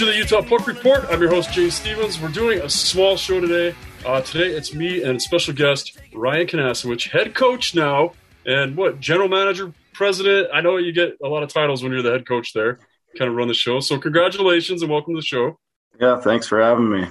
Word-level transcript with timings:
To 0.00 0.06
the 0.06 0.16
Utah 0.16 0.40
Puck 0.40 0.66
Report. 0.66 1.04
I'm 1.10 1.20
your 1.20 1.28
host, 1.28 1.52
James 1.52 1.74
Stevens. 1.74 2.18
We're 2.18 2.28
doing 2.28 2.62
a 2.62 2.70
small 2.70 3.18
show 3.18 3.38
today. 3.38 3.76
Uh, 4.02 4.22
today 4.22 4.46
it's 4.46 4.72
me 4.72 5.02
and 5.02 5.20
special 5.20 5.52
guest 5.52 5.98
Ryan 6.14 6.46
Kinasewich, 6.46 7.10
head 7.10 7.34
coach 7.34 7.74
now, 7.74 8.14
and 8.46 8.78
what 8.78 8.98
general 8.98 9.28
manager, 9.28 9.74
president. 9.92 10.48
I 10.54 10.62
know 10.62 10.78
you 10.78 10.92
get 10.92 11.18
a 11.22 11.28
lot 11.28 11.42
of 11.42 11.52
titles 11.52 11.82
when 11.82 11.92
you're 11.92 12.00
the 12.00 12.12
head 12.12 12.26
coach 12.26 12.54
there, 12.54 12.78
kind 13.18 13.30
of 13.30 13.36
run 13.36 13.48
the 13.48 13.52
show. 13.52 13.80
So 13.80 13.98
congratulations 13.98 14.80
and 14.80 14.90
welcome 14.90 15.12
to 15.12 15.18
the 15.18 15.26
show. 15.26 15.58
Yeah, 16.00 16.18
thanks 16.18 16.46
for 16.46 16.62
having 16.62 16.90
me. 16.90 17.06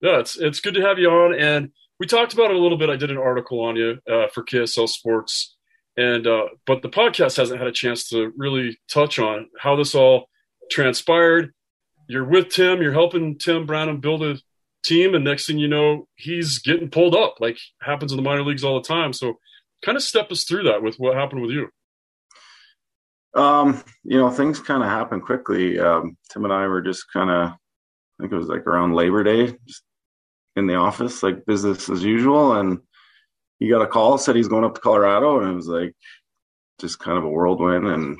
Yeah, 0.00 0.18
it's 0.18 0.36
it's 0.36 0.58
good 0.58 0.74
to 0.74 0.82
have 0.82 0.98
you 0.98 1.10
on, 1.10 1.38
and 1.38 1.70
we 2.00 2.08
talked 2.08 2.34
about 2.34 2.50
it 2.50 2.56
a 2.56 2.60
little 2.60 2.76
bit. 2.76 2.90
I 2.90 2.96
did 2.96 3.12
an 3.12 3.18
article 3.18 3.60
on 3.60 3.76
you 3.76 3.98
uh, 4.10 4.26
for 4.34 4.42
KSL 4.42 4.88
Sports, 4.88 5.56
and 5.96 6.26
uh, 6.26 6.46
but 6.66 6.82
the 6.82 6.90
podcast 6.90 7.36
hasn't 7.36 7.60
had 7.60 7.68
a 7.68 7.72
chance 7.72 8.08
to 8.08 8.32
really 8.36 8.80
touch 8.88 9.20
on 9.20 9.46
how 9.60 9.76
this 9.76 9.94
all 9.94 10.26
transpired. 10.72 11.52
You're 12.08 12.24
with 12.24 12.48
Tim, 12.50 12.82
you're 12.82 12.92
helping 12.92 13.38
Tim 13.38 13.66
Branham 13.66 14.00
build 14.00 14.22
a 14.22 14.38
team, 14.82 15.14
and 15.14 15.24
next 15.24 15.46
thing 15.46 15.58
you 15.58 15.68
know, 15.68 16.08
he's 16.16 16.58
getting 16.58 16.90
pulled 16.90 17.14
up, 17.14 17.36
like 17.40 17.58
happens 17.80 18.12
in 18.12 18.16
the 18.16 18.22
minor 18.22 18.42
leagues 18.42 18.64
all 18.64 18.80
the 18.80 18.86
time. 18.86 19.12
So, 19.12 19.38
kind 19.84 19.96
of 19.96 20.02
step 20.02 20.30
us 20.30 20.44
through 20.44 20.64
that 20.64 20.82
with 20.82 20.96
what 20.96 21.16
happened 21.16 21.42
with 21.42 21.50
you. 21.50 21.68
Um, 23.34 23.82
you 24.04 24.18
know, 24.18 24.30
things 24.30 24.60
kind 24.60 24.82
of 24.82 24.88
happen 24.88 25.20
quickly. 25.20 25.78
Um, 25.78 26.16
Tim 26.30 26.44
and 26.44 26.52
I 26.52 26.66
were 26.66 26.82
just 26.82 27.10
kind 27.12 27.30
of, 27.30 27.48
I 27.48 27.56
think 28.20 28.32
it 28.32 28.36
was 28.36 28.48
like 28.48 28.66
around 28.66 28.94
Labor 28.94 29.24
Day, 29.24 29.56
just 29.66 29.82
in 30.56 30.66
the 30.66 30.74
office, 30.74 31.22
like 31.22 31.46
business 31.46 31.88
as 31.88 32.04
usual. 32.04 32.58
And 32.58 32.80
he 33.58 33.68
got 33.68 33.82
a 33.82 33.86
call, 33.86 34.18
said 34.18 34.36
he's 34.36 34.48
going 34.48 34.64
up 34.64 34.74
to 34.74 34.80
Colorado, 34.80 35.40
and 35.40 35.50
it 35.50 35.54
was 35.54 35.68
like 35.68 35.94
just 36.78 36.98
kind 36.98 37.16
of 37.16 37.24
a 37.24 37.28
whirlwind. 37.28 37.86
And 37.86 38.16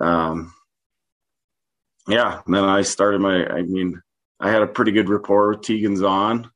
um, 0.00 0.54
yeah, 2.08 2.40
and 2.44 2.54
then 2.54 2.64
I 2.64 2.82
started 2.82 3.20
my, 3.20 3.46
I 3.46 3.62
mean, 3.62 4.00
I 4.40 4.50
had 4.50 4.62
a 4.62 4.66
pretty 4.66 4.92
good 4.92 5.08
rapport 5.08 5.50
with 5.50 5.60
Teigan 5.60 5.96
Zahn, 5.96 6.50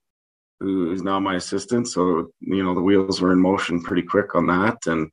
who 0.60 0.92
is 0.92 1.02
now 1.02 1.18
my 1.18 1.36
assistant. 1.36 1.88
So, 1.88 2.30
you 2.40 2.62
know, 2.62 2.74
the 2.74 2.82
wheels 2.82 3.20
were 3.20 3.32
in 3.32 3.40
motion 3.40 3.82
pretty 3.82 4.02
quick 4.02 4.34
on 4.34 4.46
that. 4.48 4.78
And 4.86 5.10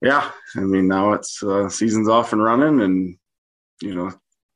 yeah, 0.00 0.30
I 0.56 0.60
mean, 0.60 0.88
now 0.88 1.12
it's 1.12 1.42
uh, 1.42 1.68
season's 1.68 2.08
off 2.08 2.32
and 2.32 2.42
running, 2.42 2.80
and, 2.80 3.16
you 3.82 3.94
know, 3.94 4.12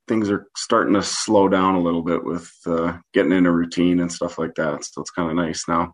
things 0.09 0.31
are 0.31 0.47
starting 0.57 0.95
to 0.95 1.03
slow 1.03 1.49
down 1.49 1.75
a 1.75 1.81
little 1.81 2.03
bit 2.03 2.25
with 2.25 2.51
uh, 2.67 2.97
getting 3.13 3.33
in 3.33 3.45
a 3.45 3.53
routine 3.53 4.01
and 4.01 4.11
stuff 4.11 4.39
like 4.39 4.55
that. 4.55 4.85
So 4.85 5.03
it's 5.03 5.11
kind 5.11 5.29
of 5.31 5.37
nice 5.37 5.69
now. 5.69 5.93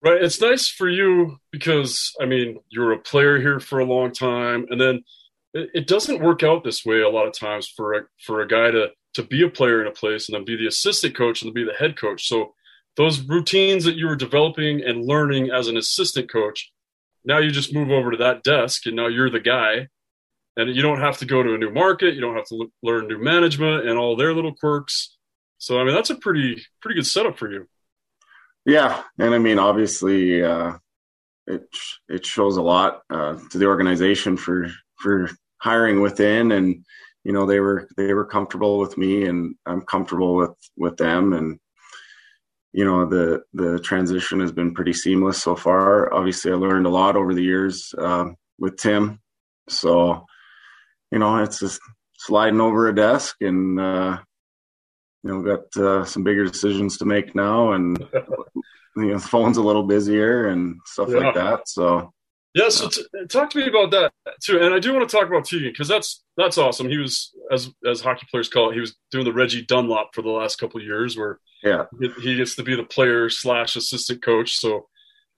Right. 0.00 0.22
It's 0.22 0.40
nice 0.40 0.68
for 0.68 0.88
you 0.88 1.38
because, 1.50 2.12
I 2.20 2.26
mean, 2.26 2.60
you 2.68 2.82
were 2.82 2.92
a 2.92 3.00
player 3.00 3.40
here 3.40 3.58
for 3.58 3.80
a 3.80 3.84
long 3.84 4.12
time. 4.12 4.66
And 4.70 4.80
then 4.80 5.02
it, 5.54 5.86
doesn't 5.86 6.22
work 6.22 6.42
out 6.42 6.64
this 6.64 6.84
way 6.84 7.00
a 7.00 7.08
lot 7.08 7.26
of 7.26 7.32
times 7.32 7.68
for 7.68 7.94
a, 7.94 8.02
for 8.24 8.40
a 8.40 8.48
guy 8.48 8.70
to, 8.70 8.88
to 9.14 9.22
be 9.22 9.42
a 9.42 9.48
player 9.48 9.80
in 9.80 9.86
a 9.86 9.92
place 9.92 10.28
and 10.28 10.34
then 10.34 10.44
be 10.44 10.56
the 10.56 10.66
assistant 10.66 11.16
coach 11.16 11.42
and 11.42 11.48
then 11.48 11.54
be 11.54 11.64
the 11.64 11.78
head 11.78 11.98
coach. 11.98 12.28
So 12.28 12.54
those 12.96 13.20
routines 13.20 13.84
that 13.84 13.96
you 13.96 14.06
were 14.06 14.16
developing 14.16 14.82
and 14.82 15.04
learning 15.04 15.50
as 15.50 15.68
an 15.68 15.76
assistant 15.76 16.30
coach, 16.30 16.70
now 17.24 17.38
you 17.38 17.50
just 17.50 17.74
move 17.74 17.90
over 17.90 18.10
to 18.10 18.16
that 18.18 18.42
desk 18.42 18.86
and 18.86 18.96
now 18.96 19.06
you're 19.06 19.30
the 19.30 19.40
guy 19.40 19.88
and 20.56 20.74
you 20.74 20.82
don't 20.82 21.00
have 21.00 21.18
to 21.18 21.24
go 21.24 21.42
to 21.42 21.54
a 21.54 21.58
new 21.58 21.70
market. 21.70 22.14
You 22.14 22.20
don't 22.20 22.36
have 22.36 22.48
to 22.48 22.70
learn 22.82 23.08
new 23.08 23.18
management 23.18 23.88
and 23.88 23.98
all 23.98 24.16
their 24.16 24.34
little 24.34 24.54
quirks. 24.54 25.16
So, 25.58 25.80
I 25.80 25.84
mean, 25.84 25.94
that's 25.94 26.10
a 26.10 26.16
pretty, 26.16 26.64
pretty 26.82 26.96
good 26.96 27.06
setup 27.06 27.38
for 27.38 27.50
you. 27.50 27.66
Yeah, 28.64 29.02
and 29.18 29.34
I 29.34 29.38
mean, 29.38 29.58
obviously, 29.58 30.42
uh, 30.42 30.74
it 31.46 31.66
it 32.08 32.26
shows 32.26 32.58
a 32.58 32.62
lot 32.62 33.00
uh, 33.08 33.38
to 33.50 33.56
the 33.56 33.64
organization 33.64 34.36
for 34.36 34.68
for 34.98 35.30
hiring 35.58 36.00
within, 36.00 36.52
and 36.52 36.84
you 37.24 37.32
know 37.32 37.46
they 37.46 37.60
were 37.60 37.88
they 37.96 38.14
were 38.14 38.24
comfortable 38.26 38.78
with 38.78 38.96
me, 38.98 39.26
and 39.26 39.54
I'm 39.66 39.82
comfortable 39.82 40.34
with 40.36 40.54
with 40.76 40.96
them, 40.96 41.32
and 41.32 41.58
you 42.72 42.84
know 42.84 43.06
the 43.06 43.42
the 43.54 43.78
transition 43.80 44.40
has 44.40 44.52
been 44.52 44.74
pretty 44.74 44.92
seamless 44.92 45.42
so 45.42 45.56
far. 45.56 46.12
Obviously, 46.12 46.52
I 46.52 46.54
learned 46.54 46.86
a 46.86 46.90
lot 46.90 47.16
over 47.16 47.34
the 47.34 47.42
years 47.42 47.94
uh, 47.98 48.26
with 48.58 48.76
Tim, 48.76 49.20
so 49.68 50.24
you 51.10 51.18
know 51.18 51.38
it's 51.42 51.60
just 51.60 51.80
sliding 52.18 52.60
over 52.60 52.88
a 52.88 52.94
desk 52.94 53.36
and 53.40 53.78
uh, 53.80 54.18
you 55.22 55.30
know 55.30 55.42
got 55.42 55.76
uh, 55.82 56.04
some 56.04 56.22
bigger 56.24 56.44
decisions 56.44 56.98
to 56.98 57.04
make 57.04 57.34
now 57.34 57.72
and 57.72 57.98
you 58.96 59.06
know 59.06 59.18
the 59.18 59.28
phone's 59.28 59.56
a 59.56 59.62
little 59.62 59.84
busier 59.84 60.48
and 60.48 60.80
stuff 60.84 61.08
Yeah. 61.10 61.18
like 61.18 61.34
that 61.34 61.68
so 61.68 62.12
Yeah, 62.54 62.70
so 62.70 62.88
t- 62.88 63.04
talk 63.28 63.50
to 63.50 63.58
me 63.58 63.68
about 63.68 63.90
that 63.90 64.12
too, 64.42 64.58
and 64.60 64.74
I 64.74 64.78
do 64.78 64.92
want 64.94 65.08
to 65.08 65.16
talk 65.16 65.28
about 65.28 65.44
Teigan 65.44 65.72
because 65.72 65.88
that's 65.88 66.24
that's 66.36 66.58
awesome. 66.58 66.88
He 66.88 66.96
was, 66.96 67.32
as 67.52 67.70
as 67.86 68.00
hockey 68.00 68.26
players 68.30 68.48
call 68.48 68.70
it, 68.70 68.74
he 68.74 68.80
was 68.80 68.96
doing 69.10 69.24
the 69.24 69.32
Reggie 69.32 69.64
Dunlop 69.64 70.14
for 70.14 70.22
the 70.22 70.30
last 70.30 70.56
couple 70.56 70.80
of 70.80 70.86
years, 70.86 71.16
where 71.16 71.40
yeah 71.62 71.84
he 72.00 72.08
he 72.22 72.36
gets 72.36 72.56
to 72.56 72.62
be 72.62 72.74
the 72.74 72.84
player 72.84 73.28
slash 73.28 73.76
assistant 73.76 74.22
coach. 74.22 74.56
So 74.56 74.88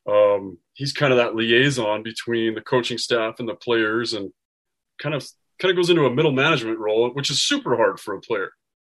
um, 0.09 0.59
he's 0.75 0.93
kind 0.93 1.13
of 1.13 1.19
that 1.19 1.35
liaison 1.35 2.03
between 2.03 2.55
the 2.55 2.61
coaching 2.61 2.99
staff 2.99 3.41
and 3.41 3.49
the 3.49 3.55
players, 3.55 4.15
and 4.15 4.33
kind 5.03 5.15
of 5.15 5.27
kind 5.59 5.71
of 5.71 5.77
goes 5.77 5.91
into 5.91 6.07
a 6.07 6.15
middle 6.15 6.33
management 6.33 6.79
role, 6.79 7.11
which 7.11 7.31
is 7.31 7.43
super 7.43 7.77
hard 7.77 7.99
for 7.99 8.15
a 8.15 8.21
player 8.21 8.53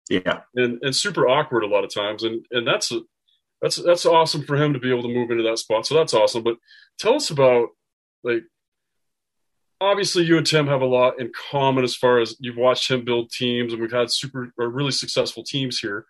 yeah 0.09 0.41
and 0.55 0.79
and 0.83 0.95
super 0.95 1.27
awkward 1.27 1.63
a 1.63 1.67
lot 1.67 1.83
of 1.83 1.93
times, 1.93 2.23
and 2.23 2.45
and 2.51 2.67
that's 2.67 2.91
a, 2.91 3.01
that's 3.61 3.77
that's 3.77 4.05
awesome 4.05 4.43
for 4.43 4.55
him 4.55 4.73
to 4.73 4.79
be 4.79 4.89
able 4.89 5.01
to 5.01 5.13
move 5.13 5.31
into 5.31 5.43
that 5.43 5.57
spot. 5.57 5.85
So 5.85 5.95
that's 5.95 6.13
awesome. 6.13 6.43
But 6.43 6.57
tell 6.99 7.15
us 7.15 7.31
about 7.31 7.69
like 8.25 8.43
obviously 9.79 10.23
you 10.23 10.37
and 10.37 10.45
Tim 10.45 10.67
have 10.67 10.81
a 10.81 10.85
lot 10.85 11.19
in 11.19 11.31
common 11.51 11.83
as 11.83 11.95
far 11.95 12.19
as 12.19 12.35
you've 12.39 12.57
watched 12.57 12.89
him 12.89 13.05
build 13.05 13.29
teams, 13.31 13.71
and 13.71 13.81
we've 13.81 13.91
had 13.91 14.11
super 14.11 14.51
or 14.57 14.69
really 14.69 14.91
successful 14.91 15.43
teams 15.43 15.79
here. 15.79 16.05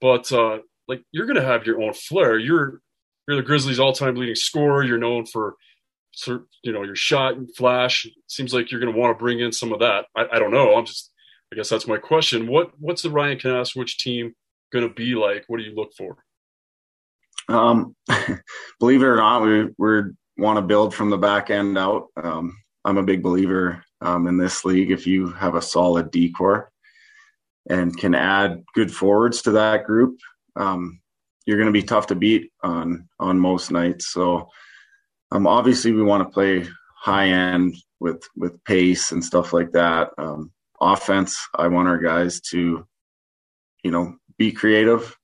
But 0.00 0.30
uh, 0.30 0.58
like 0.86 1.02
you're 1.10 1.26
going 1.26 1.40
to 1.40 1.44
have 1.44 1.66
your 1.66 1.82
own 1.82 1.94
flair. 1.94 2.38
You're 2.38 2.80
you're 3.26 3.38
the 3.38 3.42
Grizzlies' 3.42 3.80
all-time 3.80 4.16
leading 4.16 4.34
scorer. 4.34 4.84
You're 4.84 4.98
known 4.98 5.24
for 5.26 5.56
you 6.28 6.72
know 6.72 6.84
your 6.84 6.96
shot 6.96 7.36
and 7.36 7.54
flash. 7.56 8.06
Seems 8.28 8.52
like 8.54 8.70
you're 8.70 8.80
going 8.80 8.92
to 8.92 8.98
want 8.98 9.16
to 9.16 9.22
bring 9.22 9.40
in 9.40 9.50
some 9.50 9.72
of 9.72 9.80
that. 9.80 10.04
I, 10.16 10.26
I 10.32 10.38
don't 10.38 10.52
know. 10.52 10.76
I'm 10.76 10.86
just 10.86 11.10
I 11.52 11.56
guess 11.56 11.68
that's 11.68 11.88
my 11.88 11.96
question. 11.96 12.46
What 12.46 12.72
what's 12.78 13.02
the 13.02 13.10
Ryan 13.10 13.38
Kinasewich 13.38 13.96
team 13.96 14.34
going 14.72 14.86
to 14.86 14.94
be 14.94 15.14
like? 15.14 15.44
What 15.46 15.58
do 15.58 15.64
you 15.64 15.74
look 15.74 15.92
for? 15.96 16.18
um 17.48 17.94
believe 18.80 19.02
it 19.02 19.06
or 19.06 19.16
not 19.16 19.42
we 19.42 19.68
we 19.76 20.02
want 20.36 20.56
to 20.56 20.62
build 20.62 20.94
from 20.94 21.10
the 21.10 21.18
back 21.18 21.50
end 21.50 21.78
out. 21.78 22.08
Um 22.16 22.56
i'm 22.86 22.98
a 22.98 23.02
big 23.02 23.22
believer 23.22 23.82
um 24.00 24.26
in 24.26 24.36
this 24.36 24.64
league 24.64 24.90
if 24.90 25.06
you 25.06 25.30
have 25.30 25.54
a 25.54 25.62
solid 25.62 26.10
decor 26.10 26.70
and 27.70 27.96
can 27.96 28.14
add 28.14 28.62
good 28.74 28.92
forwards 28.92 29.40
to 29.40 29.52
that 29.52 29.84
group 29.84 30.18
um 30.56 31.00
you're 31.46 31.56
going 31.56 31.72
to 31.72 31.80
be 31.80 31.82
tough 31.82 32.06
to 32.06 32.14
beat 32.14 32.50
on 32.62 33.06
on 33.18 33.38
most 33.38 33.70
nights. 33.70 34.12
So 34.12 34.48
um 35.30 35.46
obviously 35.46 35.92
we 35.92 36.02
want 36.02 36.22
to 36.22 36.32
play 36.32 36.66
high 36.96 37.28
end 37.28 37.76
with 38.00 38.22
with 38.36 38.62
pace 38.64 39.12
and 39.12 39.24
stuff 39.24 39.52
like 39.52 39.72
that. 39.72 40.10
Um 40.18 40.52
offense 40.80 41.38
i 41.54 41.68
want 41.68 41.88
our 41.88 41.98
guys 41.98 42.40
to 42.40 42.86
you 43.84 43.90
know 43.90 44.16
be 44.38 44.52
creative. 44.52 45.16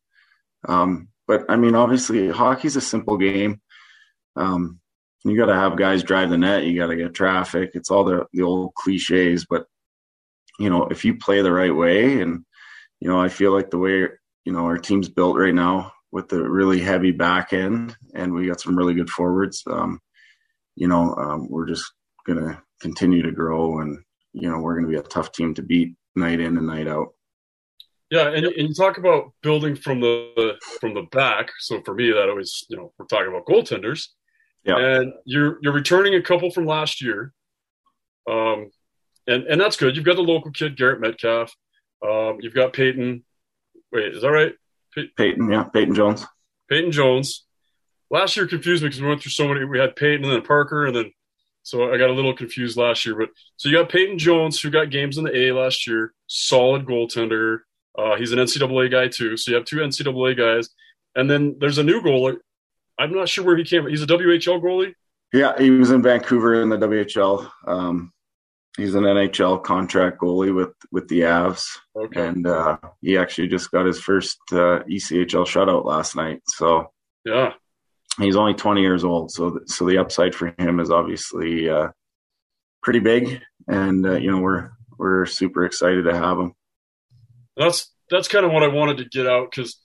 Um, 0.67 1.09
but 1.27 1.45
I 1.49 1.57
mean, 1.57 1.75
obviously, 1.75 2.29
hockey's 2.29 2.77
a 2.77 2.81
simple 2.81 3.17
game. 3.17 3.61
Um, 4.37 4.80
you 5.25 5.37
got 5.37 5.47
to 5.47 5.55
have 5.55 5.77
guys 5.77 6.03
drive 6.03 6.31
the 6.31 6.39
net. 6.39 6.65
You 6.65 6.79
got 6.79 6.89
to 6.89 6.97
get 6.97 7.15
traffic. 7.15 7.73
It's 7.75 7.91
all 7.91 8.05
the 8.05 8.27
the 8.33 8.43
old 8.43 8.75
cliches, 8.75 9.47
but 9.49 9.67
you 10.59 10.71
know, 10.71 10.87
if 10.89 11.05
you 11.05 11.17
play 11.17 11.43
the 11.43 11.53
right 11.53 11.75
way, 11.75 12.21
and 12.21 12.45
you 13.01 13.09
know, 13.09 13.21
I 13.21 13.29
feel 13.29 13.53
like 13.53 13.71
the 13.71 13.79
way 13.79 14.07
you 14.45 14.53
know 14.53 14.65
our 14.65 14.79
team's 14.79 15.09
built 15.09 15.37
right 15.37 15.55
now 15.55 15.93
with 16.13 16.29
the 16.29 16.43
really 16.43 16.81
heavy 16.81 17.13
back 17.13 17.53
end, 17.53 17.97
and 18.15 18.33
we 18.33 18.47
got 18.47 18.61
some 18.61 18.77
really 18.77 18.95
good 18.95 19.11
forwards. 19.11 19.63
Um, 19.67 20.01
you 20.77 20.89
know, 20.89 21.15
um, 21.17 21.49
we're 21.51 21.67
just 21.67 21.93
gonna 22.27 22.63
continue 22.81 23.23
to 23.23 23.33
grow, 23.33 23.81
and 23.81 23.99
you 24.33 24.51
know, 24.51 24.59
we're 24.59 24.77
gonna 24.77 24.89
be 24.89 24.99
a 24.99 25.03
tough 25.03 25.33
team 25.33 25.55
to 25.55 25.63
beat 25.63 25.95
night 26.17 26.41
in 26.41 26.57
and 26.57 26.67
night 26.67 26.89
out. 26.89 27.09
Yeah, 28.11 28.29
and, 28.29 28.45
and 28.45 28.69
you 28.69 28.75
talk 28.75 28.99
about 28.99 29.33
building 29.43 29.77
from 29.77 30.01
the 30.01 30.57
from 30.81 30.95
the 30.95 31.07
back. 31.13 31.51
So 31.61 31.81
for 31.85 31.95
me, 31.95 32.11
that 32.11 32.29
always, 32.29 32.65
you 32.69 32.77
know, 32.77 32.93
we're 32.99 33.07
talking 33.07 33.29
about 33.29 33.47
goaltenders. 33.47 34.09
Yeah. 34.65 34.77
And 34.77 35.13
you're 35.25 35.59
you're 35.63 35.73
returning 35.73 36.15
a 36.15 36.23
couple 36.23 36.51
from 36.51 36.67
last 36.67 37.03
year. 37.03 37.33
Um, 38.31 38.71
and 39.27 39.45
and 39.45 39.61
that's 39.61 39.77
good. 39.77 39.97
You've 39.97 40.05
got 40.05 40.17
the 40.17 40.23
local 40.23 40.51
kid 40.51 40.77
Garrett 40.77 41.01
Metcalf. 41.01 41.55
Um, 42.07 42.39
you've 42.41 42.55
got 42.55 42.73
Peyton. 42.73 43.25
Wait, 43.93 44.15
is 44.15 44.23
that 44.23 44.31
right? 44.31 44.55
Pey- 44.95 45.11
Peyton, 45.17 45.51
yeah, 45.51 45.65
Peyton 45.65 45.95
Jones. 45.95 46.27
Peyton 46.69 46.93
Jones. 46.93 47.47
Last 48.11 48.37
year 48.37 48.47
confused 48.47 48.83
me 48.83 48.89
because 48.89 49.01
we 49.01 49.09
went 49.09 49.23
through 49.23 49.31
so 49.31 49.47
many. 49.49 49.65
We 49.65 49.79
had 49.79 49.97
Peyton 49.97 50.25
and 50.25 50.33
then 50.33 50.43
Parker, 50.43 50.87
and 50.87 50.97
then 50.97 51.13
so 51.63 51.93
I 51.93 51.99
got 51.99 52.11
a 52.11 52.15
little 52.15 52.35
confused 52.35 52.77
last 52.77 53.05
year. 53.07 53.15
But 53.17 53.29
so 53.57 53.69
you 53.69 53.77
got 53.77 53.91
Peyton 53.91 54.19
Jones, 54.19 54.61
who 54.61 54.71
got 54.71 54.91
games 54.91 55.19
in 55.19 55.25
the 55.25 55.37
A 55.37 55.53
last 55.53 55.87
year, 55.87 56.13
solid 56.27 56.87
goaltender. 56.87 57.59
Uh, 57.97 58.17
he's 58.17 58.33
an 58.33 58.39
NCAA 58.39 58.91
guy 58.91 59.09
too. 59.09 59.37
So 59.37 59.51
you 59.51 59.57
have 59.57 59.67
two 59.67 59.77
NCAA 59.77 60.37
guys, 60.37 60.71
and 61.15 61.31
then 61.31 61.57
there's 61.61 61.79
a 61.79 61.83
new 61.83 62.01
goalie. 62.01 62.37
I'm 63.01 63.15
not 63.15 63.31
sure 63.31 63.45
where 63.45 63.57
he 63.57 63.65
came. 63.65 63.87
He's 63.87 64.03
a 64.03 64.07
WHL 64.07 64.61
goalie. 64.63 64.93
Yeah, 65.33 65.59
he 65.59 65.71
was 65.71 65.91
in 65.91 66.03
Vancouver 66.03 66.61
in 66.61 66.69
the 66.69 66.77
WHL. 66.77 67.49
Um, 67.67 68.13
he's 68.77 68.95
an 68.95 69.05
NHL 69.05 69.65
contract 69.65 70.21
goalie 70.21 70.55
with 70.55 70.75
with 70.93 71.09
the 71.09 71.21
Avs, 71.21 71.65
okay. 71.97 72.27
and 72.27 72.47
uh, 72.47 72.77
he 73.01 73.17
actually 73.17 73.49
just 73.49 73.71
got 73.71 73.87
his 73.87 73.99
first 73.99 74.39
uh, 74.53 74.85
ECHL 74.87 75.47
shutout 75.47 75.87
last 75.87 76.15
night. 76.15 76.43
So 76.47 76.93
yeah, 77.25 77.55
he's 78.19 78.37
only 78.37 78.53
20 78.53 78.83
years 78.83 79.03
old. 79.03 79.31
So 79.31 79.61
so 79.65 79.87
the 79.87 79.97
upside 79.97 80.35
for 80.35 80.55
him 80.59 80.79
is 80.79 80.91
obviously 80.91 81.71
uh, 81.71 81.89
pretty 82.83 83.01
big, 83.01 83.41
and 83.67 84.05
uh, 84.05 84.17
you 84.17 84.31
know 84.31 84.41
we're 84.41 84.73
we're 84.99 85.25
super 85.25 85.65
excited 85.65 86.05
to 86.05 86.15
have 86.15 86.39
him. 86.39 86.53
That's 87.57 87.91
that's 88.11 88.29
kind 88.29 88.45
of 88.45 88.53
what 88.53 88.63
I 88.63 88.69
wanted 88.69 88.99
to 88.99 89.07
get 89.07 89.27
out 89.27 89.51
because. 89.51 89.79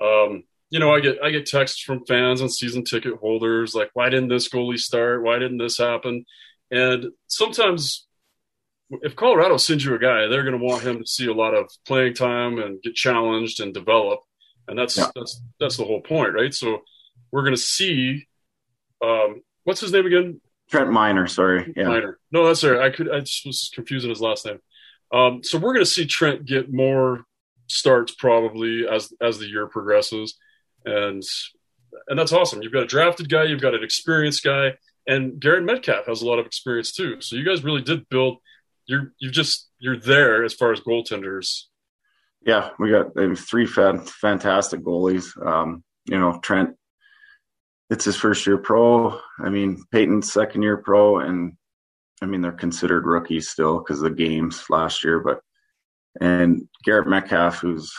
Um, 0.00 0.44
you 0.70 0.78
know, 0.78 0.94
I 0.94 1.00
get 1.00 1.18
I 1.22 1.30
get 1.30 1.46
texts 1.46 1.80
from 1.82 2.04
fans 2.06 2.40
and 2.40 2.52
season 2.52 2.84
ticket 2.84 3.14
holders 3.16 3.74
like, 3.74 3.90
why 3.94 4.08
didn't 4.08 4.28
this 4.28 4.48
goalie 4.48 4.78
start? 4.78 5.22
Why 5.22 5.38
didn't 5.38 5.58
this 5.58 5.78
happen? 5.78 6.24
And 6.70 7.06
sometimes 7.26 8.06
if 9.02 9.16
Colorado 9.16 9.56
sends 9.56 9.84
you 9.84 9.94
a 9.94 9.98
guy, 9.98 10.26
they're 10.26 10.44
going 10.44 10.58
to 10.58 10.64
want 10.64 10.82
him 10.82 10.98
to 10.98 11.06
see 11.06 11.26
a 11.26 11.34
lot 11.34 11.54
of 11.54 11.70
playing 11.86 12.14
time 12.14 12.58
and 12.58 12.82
get 12.82 12.94
challenged 12.94 13.60
and 13.60 13.74
develop, 13.74 14.20
and 14.68 14.78
that's 14.78 14.96
yeah. 14.96 15.10
that's 15.14 15.42
that's 15.58 15.76
the 15.76 15.84
whole 15.84 16.00
point, 16.00 16.34
right? 16.34 16.54
So 16.54 16.82
we're 17.30 17.42
going 17.42 17.54
to 17.54 17.60
see, 17.60 18.26
um, 19.02 19.42
what's 19.64 19.80
his 19.80 19.92
name 19.92 20.06
again? 20.06 20.40
Trent 20.70 20.90
Miner. 20.90 21.26
Sorry, 21.26 21.72
yeah. 21.76 21.88
Miner. 21.88 22.18
No, 22.30 22.46
that's 22.46 22.64
right. 22.64 22.80
I 22.80 22.90
could 22.90 23.10
I 23.10 23.20
just 23.20 23.46
was 23.46 23.70
confusing 23.74 24.10
his 24.10 24.20
last 24.20 24.46
name. 24.46 24.58
Um, 25.12 25.42
so 25.42 25.58
we're 25.58 25.74
going 25.74 25.84
to 25.84 25.90
see 25.90 26.06
Trent 26.06 26.44
get 26.44 26.72
more 26.72 27.24
starts 27.68 28.14
probably 28.14 28.86
as 28.88 29.12
as 29.20 29.38
the 29.38 29.46
year 29.46 29.66
progresses, 29.66 30.36
and 30.84 31.22
and 32.08 32.18
that's 32.18 32.32
awesome. 32.32 32.62
You've 32.62 32.72
got 32.72 32.82
a 32.82 32.86
drafted 32.86 33.28
guy, 33.28 33.44
you've 33.44 33.60
got 33.60 33.74
an 33.74 33.84
experienced 33.84 34.44
guy, 34.44 34.74
and 35.06 35.40
Garrett 35.40 35.64
Metcalf 35.64 36.06
has 36.06 36.22
a 36.22 36.26
lot 36.26 36.38
of 36.38 36.46
experience 36.46 36.92
too. 36.92 37.20
So 37.20 37.36
you 37.36 37.44
guys 37.44 37.64
really 37.64 37.82
did 37.82 38.08
build 38.08 38.38
you're 38.90 39.12
you 39.18 39.30
just 39.30 39.68
you're 39.78 39.98
there 39.98 40.44
as 40.44 40.52
far 40.52 40.72
as 40.72 40.80
goaltenders. 40.80 41.62
Yeah, 42.44 42.70
we 42.78 42.90
got 42.90 43.12
three 43.38 43.66
fantastic 43.66 44.80
goalies. 44.80 45.26
Um, 45.46 45.84
you 46.06 46.18
know, 46.18 46.40
Trent, 46.42 46.70
it's 47.88 48.04
his 48.04 48.16
first 48.16 48.46
year 48.46 48.58
pro. 48.58 49.20
I 49.38 49.48
mean, 49.50 49.82
Peyton's 49.92 50.32
second 50.32 50.62
year 50.62 50.78
pro, 50.78 51.20
and 51.20 51.52
I 52.20 52.26
mean 52.26 52.40
they're 52.40 52.52
considered 52.52 53.06
rookies 53.06 53.48
still 53.48 53.78
because 53.78 54.00
the 54.00 54.10
games 54.10 54.64
last 54.68 55.04
year. 55.04 55.20
But 55.20 55.40
and 56.20 56.68
Garrett 56.84 57.08
Metcalf, 57.08 57.58
who's 57.58 57.94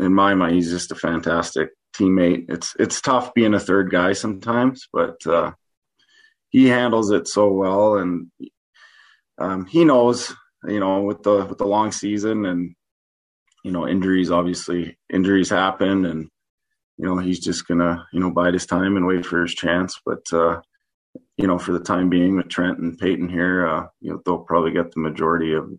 in 0.00 0.12
my 0.12 0.34
mind, 0.34 0.56
he's 0.56 0.70
just 0.70 0.92
a 0.92 0.96
fantastic 0.96 1.70
teammate. 1.98 2.46
It's 2.48 2.74
it's 2.78 3.00
tough 3.00 3.34
being 3.34 3.54
a 3.54 3.60
third 3.60 3.90
guy 3.90 4.12
sometimes, 4.12 4.88
but 4.92 5.26
uh, 5.26 5.52
he 6.50 6.68
handles 6.68 7.10
it 7.10 7.28
so 7.28 7.52
well, 7.52 7.96
and 7.96 8.30
um, 9.38 9.66
he 9.66 9.84
knows, 9.84 10.34
you 10.66 10.80
know, 10.80 11.02
with 11.02 11.22
the 11.22 11.44
with 11.46 11.58
the 11.58 11.66
long 11.66 11.92
season 11.92 12.46
and 12.46 12.74
you 13.64 13.70
know 13.70 13.86
injuries, 13.86 14.30
obviously 14.30 14.96
injuries 15.12 15.50
happen, 15.50 16.04
and 16.06 16.28
you 16.96 17.06
know 17.06 17.18
he's 17.18 17.40
just 17.40 17.66
gonna 17.66 18.06
you 18.12 18.20
know 18.20 18.30
bide 18.30 18.54
his 18.54 18.66
time 18.66 18.96
and 18.96 19.06
wait 19.06 19.26
for 19.26 19.42
his 19.42 19.54
chance. 19.54 20.00
But 20.04 20.24
uh, 20.32 20.60
you 21.36 21.46
know, 21.46 21.58
for 21.58 21.72
the 21.72 21.80
time 21.80 22.08
being, 22.08 22.36
with 22.36 22.48
Trent 22.48 22.78
and 22.78 22.98
Peyton 22.98 23.28
here, 23.28 23.66
uh, 23.66 23.86
you 24.00 24.12
know 24.12 24.22
they'll 24.24 24.38
probably 24.38 24.72
get 24.72 24.92
the 24.92 25.00
majority 25.00 25.54
of 25.54 25.70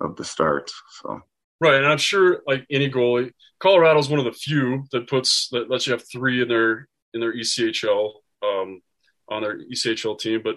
of 0.00 0.16
the 0.16 0.24
starts. 0.24 0.74
So. 1.02 1.20
Right, 1.62 1.76
and 1.76 1.86
I'm 1.86 1.98
sure 1.98 2.42
like 2.44 2.66
any 2.72 2.90
goalie, 2.90 3.30
Colorado's 3.60 4.08
one 4.08 4.18
of 4.18 4.24
the 4.24 4.32
few 4.32 4.84
that 4.90 5.08
puts 5.08 5.48
that 5.50 5.70
lets 5.70 5.86
you 5.86 5.92
have 5.92 6.02
three 6.10 6.42
in 6.42 6.48
their 6.48 6.88
in 7.14 7.20
their 7.20 7.32
ECHL 7.32 8.14
um, 8.42 8.82
on 9.28 9.42
their 9.42 9.60
ECHL 9.60 10.18
team. 10.18 10.40
But 10.42 10.56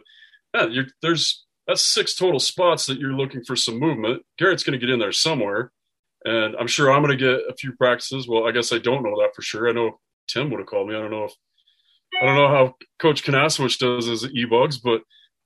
yeah, 0.55 0.81
there's 1.03 1.45
that's 1.67 1.83
six 1.83 2.15
total 2.15 2.39
spots 2.39 2.87
that 2.87 2.97
you're 2.97 3.13
looking 3.13 3.43
for 3.43 3.55
some 3.55 3.79
movement. 3.79 4.23
Garrett's 4.39 4.63
going 4.63 4.79
to 4.79 4.83
get 4.83 4.91
in 4.91 4.97
there 4.97 5.11
somewhere, 5.11 5.71
and 6.23 6.55
I'm 6.55 6.65
sure 6.65 6.91
I'm 6.91 7.03
going 7.03 7.15
to 7.15 7.23
get 7.23 7.51
a 7.51 7.55
few 7.55 7.73
practices. 7.73 8.27
Well, 8.27 8.47
I 8.47 8.51
guess 8.51 8.73
I 8.73 8.79
don't 8.79 9.03
know 9.03 9.21
that 9.21 9.35
for 9.35 9.43
sure. 9.43 9.69
I 9.69 9.73
know 9.73 9.99
Tim 10.27 10.49
would 10.49 10.59
have 10.59 10.67
called 10.67 10.89
me. 10.89 10.95
I 10.95 11.01
don't 11.01 11.11
know 11.11 11.25
if 11.25 11.33
I 12.19 12.25
don't 12.25 12.35
know 12.35 12.47
how 12.47 12.73
Coach 12.97 13.23
Kinasewich 13.23 13.77
does 13.77 14.07
his 14.07 14.25
e 14.25 14.45
bugs, 14.45 14.79
but 14.79 15.03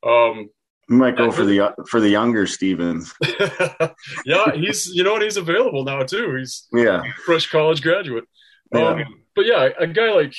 um, 0.07 0.51
we 0.89 0.95
might 0.95 1.15
go 1.15 1.31
for 1.31 1.45
the 1.45 1.73
for 1.87 1.99
the 1.99 2.09
younger 2.09 2.47
Stevens. 2.47 3.13
yeah, 4.25 4.51
he's 4.55 4.87
you 4.87 5.03
know 5.03 5.13
what 5.13 5.21
he's 5.21 5.37
available 5.37 5.83
now 5.83 6.03
too. 6.03 6.35
He's 6.35 6.67
yeah 6.73 7.03
fresh 7.25 7.49
college 7.49 7.81
graduate. 7.81 8.25
Yeah. 8.73 8.87
Um, 8.87 9.23
but 9.35 9.45
yeah, 9.45 9.69
a 9.79 9.87
guy 9.87 10.11
like 10.11 10.33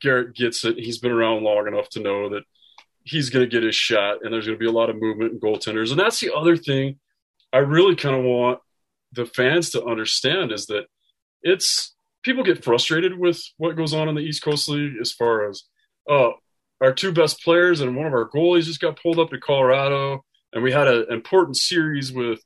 Garrett 0.00 0.34
gets 0.34 0.64
it. 0.64 0.78
He's 0.78 0.98
been 0.98 1.12
around 1.12 1.42
long 1.42 1.66
enough 1.66 1.88
to 1.90 2.00
know 2.00 2.28
that 2.30 2.44
he's 3.02 3.30
going 3.30 3.44
to 3.44 3.50
get 3.50 3.62
his 3.62 3.74
shot, 3.74 4.18
and 4.22 4.32
there's 4.32 4.46
going 4.46 4.58
to 4.58 4.62
be 4.62 4.68
a 4.68 4.72
lot 4.72 4.90
of 4.90 4.96
movement 4.96 5.32
in 5.32 5.40
goaltenders. 5.40 5.90
And 5.90 5.98
that's 5.98 6.20
the 6.20 6.32
other 6.34 6.56
thing 6.56 6.98
I 7.52 7.58
really 7.58 7.96
kind 7.96 8.14
of 8.14 8.24
want 8.24 8.60
the 9.12 9.26
fans 9.26 9.70
to 9.70 9.84
understand 9.84 10.52
is 10.52 10.66
that 10.66 10.86
it's 11.42 11.94
people 12.22 12.44
get 12.44 12.64
frustrated 12.64 13.18
with 13.18 13.40
what 13.56 13.76
goes 13.76 13.94
on 13.94 14.08
in 14.08 14.14
the 14.14 14.20
East 14.20 14.42
Coast 14.42 14.68
League 14.68 14.94
as 15.00 15.12
far 15.12 15.48
as 15.48 15.64
uh, 16.08 16.30
our 16.80 16.92
two 16.92 17.12
best 17.12 17.42
players 17.42 17.80
and 17.80 17.96
one 17.96 18.06
of 18.06 18.12
our 18.12 18.28
goalies 18.28 18.64
just 18.64 18.80
got 18.80 19.00
pulled 19.00 19.18
up 19.18 19.30
to 19.30 19.38
Colorado, 19.38 20.24
and 20.52 20.62
we 20.62 20.72
had 20.72 20.88
an 20.88 21.06
important 21.10 21.56
series 21.56 22.12
with 22.12 22.40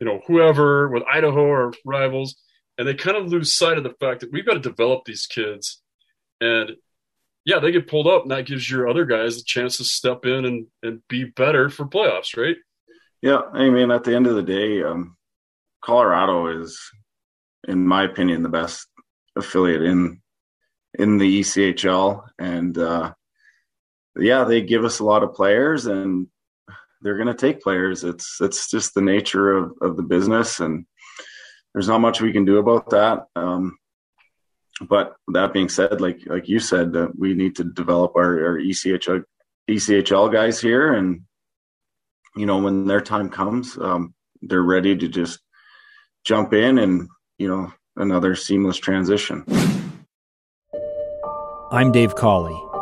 you 0.00 0.06
know 0.06 0.20
whoever 0.26 0.88
with 0.88 1.02
Idaho 1.10 1.44
or 1.44 1.72
rivals, 1.84 2.36
and 2.76 2.86
they 2.86 2.94
kind 2.94 3.16
of 3.16 3.28
lose 3.28 3.54
sight 3.54 3.78
of 3.78 3.84
the 3.84 3.94
fact 4.00 4.20
that 4.20 4.32
we've 4.32 4.46
got 4.46 4.54
to 4.54 4.60
develop 4.60 5.04
these 5.04 5.26
kids 5.26 5.80
and 6.40 6.72
yeah, 7.44 7.60
they 7.60 7.72
get 7.72 7.88
pulled 7.88 8.06
up, 8.06 8.22
and 8.22 8.30
that 8.30 8.46
gives 8.46 8.70
your 8.70 8.88
other 8.88 9.04
guys 9.04 9.38
a 9.38 9.44
chance 9.44 9.78
to 9.78 9.84
step 9.84 10.26
in 10.26 10.44
and, 10.44 10.66
and 10.82 11.00
be 11.08 11.24
better 11.24 11.70
for 11.70 11.86
playoffs, 11.86 12.36
right? 12.36 12.56
Yeah, 13.22 13.40
I 13.52 13.70
mean, 13.70 13.90
at 13.90 14.04
the 14.04 14.14
end 14.14 14.26
of 14.26 14.34
the 14.34 14.42
day, 14.42 14.82
um, 14.82 15.16
Colorado 15.82 16.60
is, 16.60 16.78
in 17.66 17.86
my 17.86 18.04
opinion, 18.04 18.42
the 18.42 18.48
best 18.48 18.86
affiliate 19.34 19.82
in 19.82 20.20
in 20.98 21.16
the 21.18 21.40
ECHL, 21.40 22.24
and 22.38 22.76
uh, 22.76 23.12
yeah, 24.22 24.44
they 24.44 24.62
give 24.62 24.84
us 24.84 24.98
a 24.98 25.04
lot 25.04 25.22
of 25.22 25.34
players, 25.34 25.86
and 25.86 26.26
they're 27.00 27.16
going 27.16 27.28
to 27.28 27.34
take 27.34 27.62
players. 27.62 28.04
It's 28.04 28.40
it's 28.40 28.70
just 28.70 28.94
the 28.94 29.00
nature 29.00 29.56
of 29.56 29.72
of 29.80 29.96
the 29.96 30.02
business, 30.02 30.60
and 30.60 30.86
there's 31.72 31.88
not 31.88 32.00
much 32.00 32.20
we 32.20 32.32
can 32.32 32.44
do 32.44 32.58
about 32.58 32.90
that. 32.90 33.26
Um, 33.36 33.78
but 34.80 35.16
that 35.28 35.52
being 35.52 35.68
said, 35.68 36.00
like 36.00 36.20
like 36.26 36.48
you 36.48 36.60
said, 36.60 36.96
uh, 36.96 37.08
we 37.16 37.34
need 37.34 37.56
to 37.56 37.64
develop 37.64 38.12
our, 38.16 38.46
our 38.46 38.58
ECHL 38.58 39.24
ECHL 39.68 40.32
guys 40.32 40.60
here, 40.60 40.94
and 40.94 41.22
you 42.36 42.46
know 42.46 42.58
when 42.58 42.86
their 42.86 43.00
time 43.00 43.28
comes, 43.28 43.76
um, 43.78 44.14
they're 44.42 44.62
ready 44.62 44.96
to 44.96 45.08
just 45.08 45.40
jump 46.24 46.52
in 46.52 46.78
and 46.78 47.08
you 47.38 47.48
know 47.48 47.72
another 47.96 48.34
seamless 48.34 48.76
transition. 48.76 49.44
I'm 51.70 51.92
Dave 51.92 52.14
Cawley, 52.14 52.58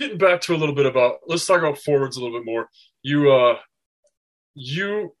Getting 0.00 0.18
back 0.18 0.40
to 0.42 0.54
a 0.54 0.56
little 0.56 0.74
bit 0.74 0.86
about, 0.86 1.18
let's 1.28 1.46
talk 1.46 1.60
about 1.60 1.78
forwards 1.78 2.16
a 2.16 2.20
little 2.20 2.38
bit 2.38 2.46
more. 2.46 2.68
You, 3.02 3.30
uh, 3.30 3.58
you 4.54 5.14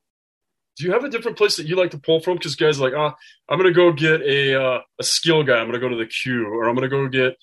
do 0.80 0.86
you 0.86 0.92
have 0.92 1.04
a 1.04 1.10
different 1.10 1.36
place 1.36 1.56
that 1.56 1.66
you 1.66 1.76
like 1.76 1.90
to 1.90 1.98
pull 1.98 2.20
from? 2.20 2.38
Because 2.38 2.56
guys 2.56 2.80
are 2.80 2.84
like, 2.84 2.94
ah, 2.96 3.14
I'm 3.48 3.58
gonna 3.58 3.70
go 3.70 3.92
get 3.92 4.22
a 4.22 4.60
uh, 4.60 4.80
a 4.98 5.02
skill 5.02 5.42
guy. 5.42 5.58
I'm 5.58 5.66
gonna 5.66 5.78
go 5.78 5.90
to 5.90 5.96
the 5.96 6.06
Q, 6.06 6.46
or 6.46 6.68
I'm 6.68 6.74
gonna 6.74 6.88
go 6.88 7.06
get 7.06 7.36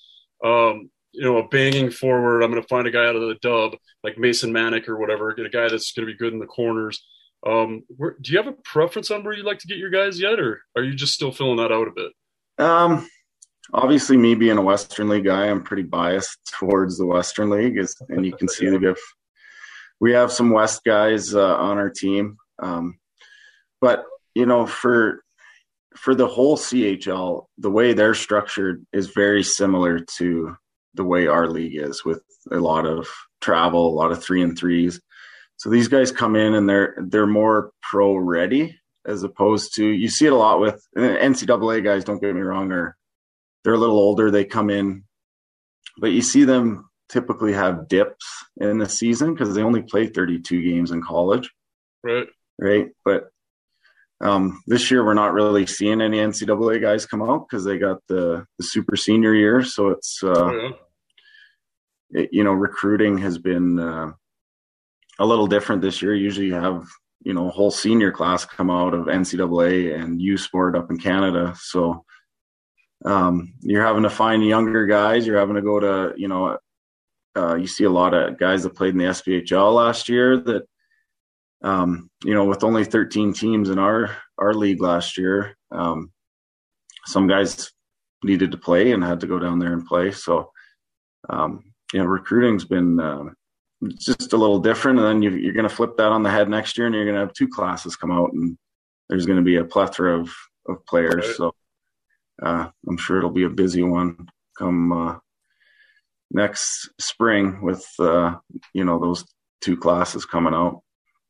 um, 0.44 0.90
you 1.12 1.22
know 1.22 1.38
a 1.38 1.46
banging 1.46 1.90
forward. 1.90 2.42
I'm 2.42 2.50
gonna 2.50 2.64
find 2.64 2.88
a 2.88 2.90
guy 2.90 3.06
out 3.06 3.14
of 3.14 3.22
the 3.22 3.36
dub 3.40 3.76
like 4.02 4.18
Mason 4.18 4.52
Manic 4.52 4.88
or 4.88 4.98
whatever. 4.98 5.32
Get 5.34 5.46
a 5.46 5.50
guy 5.50 5.68
that's 5.68 5.92
gonna 5.92 6.06
be 6.06 6.16
good 6.16 6.32
in 6.32 6.40
the 6.40 6.46
corners. 6.46 7.06
Um, 7.46 7.84
where, 7.96 8.16
do 8.20 8.32
you 8.32 8.38
have 8.38 8.48
a 8.48 8.56
preference 8.64 9.12
on 9.12 9.22
where 9.22 9.34
you 9.34 9.44
like 9.44 9.60
to 9.60 9.68
get 9.68 9.78
your 9.78 9.90
guys 9.90 10.20
yet, 10.20 10.40
or 10.40 10.62
are 10.74 10.82
you 10.82 10.94
just 10.94 11.14
still 11.14 11.30
filling 11.30 11.58
that 11.58 11.70
out 11.70 11.86
a 11.86 11.92
bit? 11.92 12.12
Um, 12.58 13.08
obviously, 13.72 14.16
me 14.16 14.34
being 14.34 14.58
a 14.58 14.62
Western 14.62 15.08
League 15.08 15.24
guy, 15.24 15.46
I'm 15.46 15.62
pretty 15.62 15.82
biased 15.82 16.38
towards 16.58 16.98
the 16.98 17.06
Western 17.06 17.50
League, 17.50 17.78
is, 17.78 17.94
and 18.08 18.24
you 18.24 18.34
can 18.34 18.48
see 18.48 18.68
that 18.68 18.84
if 18.84 18.98
we 20.00 20.12
have 20.12 20.32
some 20.32 20.50
West 20.50 20.84
guys 20.84 21.34
uh, 21.34 21.56
on 21.56 21.78
our 21.78 21.90
team. 21.90 22.36
Um, 22.60 22.98
but 23.80 24.04
you 24.34 24.46
know, 24.46 24.66
for 24.66 25.22
for 25.96 26.14
the 26.14 26.28
whole 26.28 26.56
CHL, 26.56 27.46
the 27.58 27.70
way 27.70 27.92
they're 27.92 28.14
structured 28.14 28.86
is 28.92 29.08
very 29.08 29.42
similar 29.42 30.00
to 30.18 30.56
the 30.94 31.04
way 31.04 31.26
our 31.26 31.48
league 31.48 31.76
is, 31.76 32.04
with 32.04 32.22
a 32.50 32.56
lot 32.56 32.86
of 32.86 33.08
travel, 33.40 33.88
a 33.88 33.96
lot 33.96 34.12
of 34.12 34.22
three 34.22 34.42
and 34.42 34.56
threes. 34.56 35.00
So 35.56 35.70
these 35.70 35.88
guys 35.88 36.12
come 36.12 36.36
in 36.36 36.54
and 36.54 36.68
they're 36.68 36.96
they're 36.98 37.26
more 37.26 37.72
pro 37.82 38.16
ready 38.16 38.78
as 39.06 39.22
opposed 39.22 39.74
to 39.74 39.86
you 39.86 40.08
see 40.08 40.26
it 40.26 40.32
a 40.32 40.36
lot 40.36 40.60
with 40.60 40.86
NCAA 40.96 41.82
guys. 41.82 42.04
Don't 42.04 42.20
get 42.20 42.34
me 42.34 42.42
wrong, 42.42 42.70
or 42.70 42.96
they're 43.64 43.74
a 43.74 43.78
little 43.78 43.98
older. 43.98 44.30
They 44.30 44.44
come 44.44 44.70
in, 44.70 45.04
but 45.98 46.12
you 46.12 46.22
see 46.22 46.44
them 46.44 46.88
typically 47.08 47.52
have 47.52 47.88
dips 47.88 48.26
in 48.58 48.78
the 48.78 48.88
season 48.88 49.32
because 49.32 49.54
they 49.54 49.62
only 49.62 49.82
play 49.82 50.06
32 50.06 50.62
games 50.62 50.90
in 50.90 51.02
college. 51.02 51.50
Right. 52.02 52.28
Right. 52.58 52.88
But 53.04 53.30
um, 54.20 54.62
this 54.66 54.90
year, 54.90 55.04
we're 55.04 55.14
not 55.14 55.32
really 55.32 55.66
seeing 55.66 56.00
any 56.00 56.18
NCAA 56.18 56.80
guys 56.80 57.06
come 57.06 57.22
out 57.22 57.48
because 57.48 57.64
they 57.64 57.78
got 57.78 57.98
the, 58.08 58.46
the 58.58 58.64
super 58.64 58.96
senior 58.96 59.34
year. 59.34 59.62
So 59.62 59.88
it's, 59.88 60.22
uh, 60.22 60.28
oh, 60.28 60.72
yeah. 62.10 62.22
it, 62.22 62.30
you 62.32 62.42
know, 62.42 62.52
recruiting 62.52 63.18
has 63.18 63.38
been 63.38 63.78
uh, 63.78 64.12
a 65.18 65.26
little 65.26 65.46
different 65.46 65.82
this 65.82 66.02
year. 66.02 66.14
Usually 66.14 66.46
you 66.46 66.54
have, 66.54 66.86
you 67.22 67.32
know, 67.32 67.48
a 67.48 67.52
whole 67.52 67.70
senior 67.70 68.10
class 68.10 68.44
come 68.44 68.70
out 68.70 68.92
of 68.92 69.06
NCAA 69.06 70.00
and 70.00 70.20
U 70.20 70.36
Sport 70.36 70.76
up 70.76 70.90
in 70.90 70.98
Canada. 70.98 71.54
So 71.56 72.04
um, 73.04 73.54
you're 73.60 73.84
having 73.84 74.02
to 74.02 74.10
find 74.10 74.44
younger 74.44 74.86
guys. 74.86 75.26
You're 75.26 75.38
having 75.38 75.56
to 75.56 75.62
go 75.62 75.80
to, 75.80 76.14
you 76.16 76.28
know, 76.28 76.58
uh, 77.36 77.54
you 77.54 77.66
see 77.66 77.84
a 77.84 77.90
lot 77.90 78.14
of 78.14 78.38
guys 78.38 78.62
that 78.62 78.74
played 78.74 78.94
in 78.94 78.98
the 78.98 79.04
SPHL 79.04 79.74
last 79.74 80.08
year 80.08 80.38
that 80.38 80.66
um, 81.62 82.10
you 82.24 82.34
know, 82.34 82.44
with 82.44 82.64
only 82.64 82.84
13 82.84 83.32
teams 83.32 83.70
in 83.70 83.78
our 83.78 84.16
our 84.38 84.54
league 84.54 84.80
last 84.80 85.18
year, 85.18 85.56
um, 85.72 86.12
some 87.06 87.26
guys 87.26 87.72
needed 88.22 88.52
to 88.52 88.58
play 88.58 88.92
and 88.92 89.02
had 89.02 89.20
to 89.20 89.26
go 89.26 89.38
down 89.38 89.58
there 89.58 89.72
and 89.72 89.86
play. 89.86 90.12
So, 90.12 90.52
um, 91.28 91.64
you 91.92 91.98
know, 91.98 92.06
recruiting's 92.06 92.64
been 92.64 93.00
uh, 93.00 93.24
just 93.98 94.32
a 94.32 94.36
little 94.36 94.60
different. 94.60 94.98
And 94.98 95.06
then 95.06 95.22
you, 95.22 95.50
are 95.50 95.52
going 95.52 95.68
to 95.68 95.74
flip 95.74 95.96
that 95.96 96.12
on 96.12 96.22
the 96.22 96.30
head 96.30 96.48
next 96.48 96.78
year, 96.78 96.86
and 96.86 96.94
you're 96.94 97.04
going 97.04 97.14
to 97.14 97.20
have 97.20 97.32
two 97.32 97.48
classes 97.48 97.96
come 97.96 98.12
out, 98.12 98.32
and 98.32 98.56
there's 99.08 99.26
going 99.26 99.38
to 99.38 99.44
be 99.44 99.56
a 99.56 99.64
plethora 99.64 100.20
of 100.20 100.32
of 100.68 100.84
players. 100.86 101.36
So, 101.36 101.52
uh, 102.42 102.68
I'm 102.88 102.96
sure 102.96 103.18
it'll 103.18 103.30
be 103.30 103.44
a 103.44 103.50
busy 103.50 103.82
one 103.82 104.28
come 104.58 104.92
uh, 104.92 105.18
next 106.30 106.90
spring 106.98 107.62
with 107.62 107.86
uh, 107.98 108.36
you 108.74 108.84
know 108.84 108.98
those 108.98 109.24
two 109.60 109.76
classes 109.76 110.24
coming 110.24 110.54
out. 110.54 110.82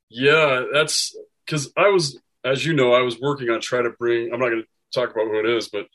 Yeah, 0.08 0.64
that's 0.72 1.16
because 1.44 1.72
I 1.76 1.88
was, 1.88 2.18
as 2.44 2.64
you 2.64 2.72
know, 2.72 2.92
I 2.92 3.00
was 3.00 3.20
working 3.20 3.50
on 3.50 3.60
trying 3.60 3.84
to 3.84 3.90
bring. 3.90 4.32
I'm 4.32 4.40
not 4.40 4.48
going 4.48 4.62
to 4.62 4.68
talk 4.92 5.10
about 5.10 5.26
who 5.26 5.38
it 5.40 5.56
is, 5.56 5.68
but 5.68 5.86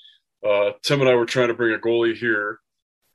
uh, 0.48 0.72
Tim 0.84 1.01
and 1.01 1.10
I 1.10 1.15
were 1.15 1.25
trying 1.25 1.48
to 1.48 1.53
bring 1.53 1.74
a 1.74 1.79
goalie 1.79 2.15
here, 2.15 2.60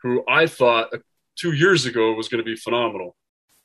who 0.02 0.24
I 0.28 0.46
thought 0.46 0.92
uh, 0.92 0.98
two 1.38 1.52
years 1.52 1.86
ago 1.86 2.14
was 2.14 2.28
going 2.28 2.42
to 2.42 2.48
be 2.48 2.56
phenomenal, 2.56 3.16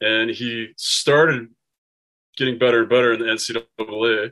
and 0.02 0.30
he 0.30 0.74
started 0.78 1.50
getting 2.38 2.58
better 2.58 2.82
and 2.82 2.90
better 2.90 3.14
in 3.14 3.20
the 3.20 3.26
NCAA. 3.26 4.32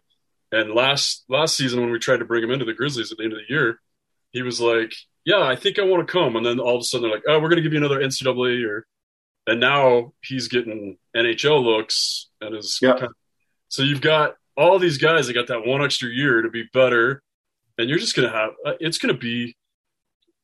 And 0.54 0.74
last 0.74 1.24
last 1.30 1.56
season, 1.56 1.82
when 1.82 1.92
we 1.92 2.00
tried 2.00 2.18
to 2.18 2.26
bring 2.26 2.44
him 2.44 2.52
into 2.52 2.66
the 2.66 2.74
Grizzlies 2.74 3.12
at 3.12 3.18
the 3.18 3.24
end 3.24 3.34
of 3.34 3.40
the 3.40 3.54
year, 3.54 3.80
he 4.32 4.42
was 4.42 4.60
like, 4.62 4.94
"Yeah, 5.26 5.42
I 5.42 5.56
think 5.56 5.80
I 5.80 5.84
want 5.84 6.06
to 6.06 6.12
come." 6.12 6.36
And 6.36 6.46
then 6.46 6.60
all 6.60 6.76
of 6.76 6.82
a 6.82 6.84
sudden, 6.84 7.08
they're 7.08 7.18
like, 7.18 7.26
"Oh, 7.28 7.40
we're 7.40 7.50
going 7.50 7.58
to 7.58 7.62
give 7.62 7.74
you 7.74 7.80
another 7.80 8.02
NCAA 8.02 8.60
year." 8.60 8.86
and 9.48 9.60
now 9.60 10.14
he's 10.24 10.48
getting 10.48 10.98
NHL 11.16 11.64
looks 11.64 12.30
and 12.40 12.56
is 12.56 12.80
yeah. 12.82 12.94
Kind 12.94 13.04
of, 13.06 13.14
so 13.70 13.84
you've 13.84 14.02
got 14.02 14.36
all 14.58 14.80
these 14.80 14.98
guys 14.98 15.28
that 15.28 15.34
got 15.34 15.48
that 15.48 15.66
one 15.66 15.84
extra 15.84 16.10
year 16.10 16.42
to 16.42 16.50
be 16.50 16.64
better, 16.74 17.24
and 17.78 17.90
you're 17.90 18.00
just 18.00 18.16
gonna 18.16 18.32
have 18.32 18.52
uh, 18.66 18.74
it's 18.80 18.98
gonna 18.98 19.18
be 19.18 19.56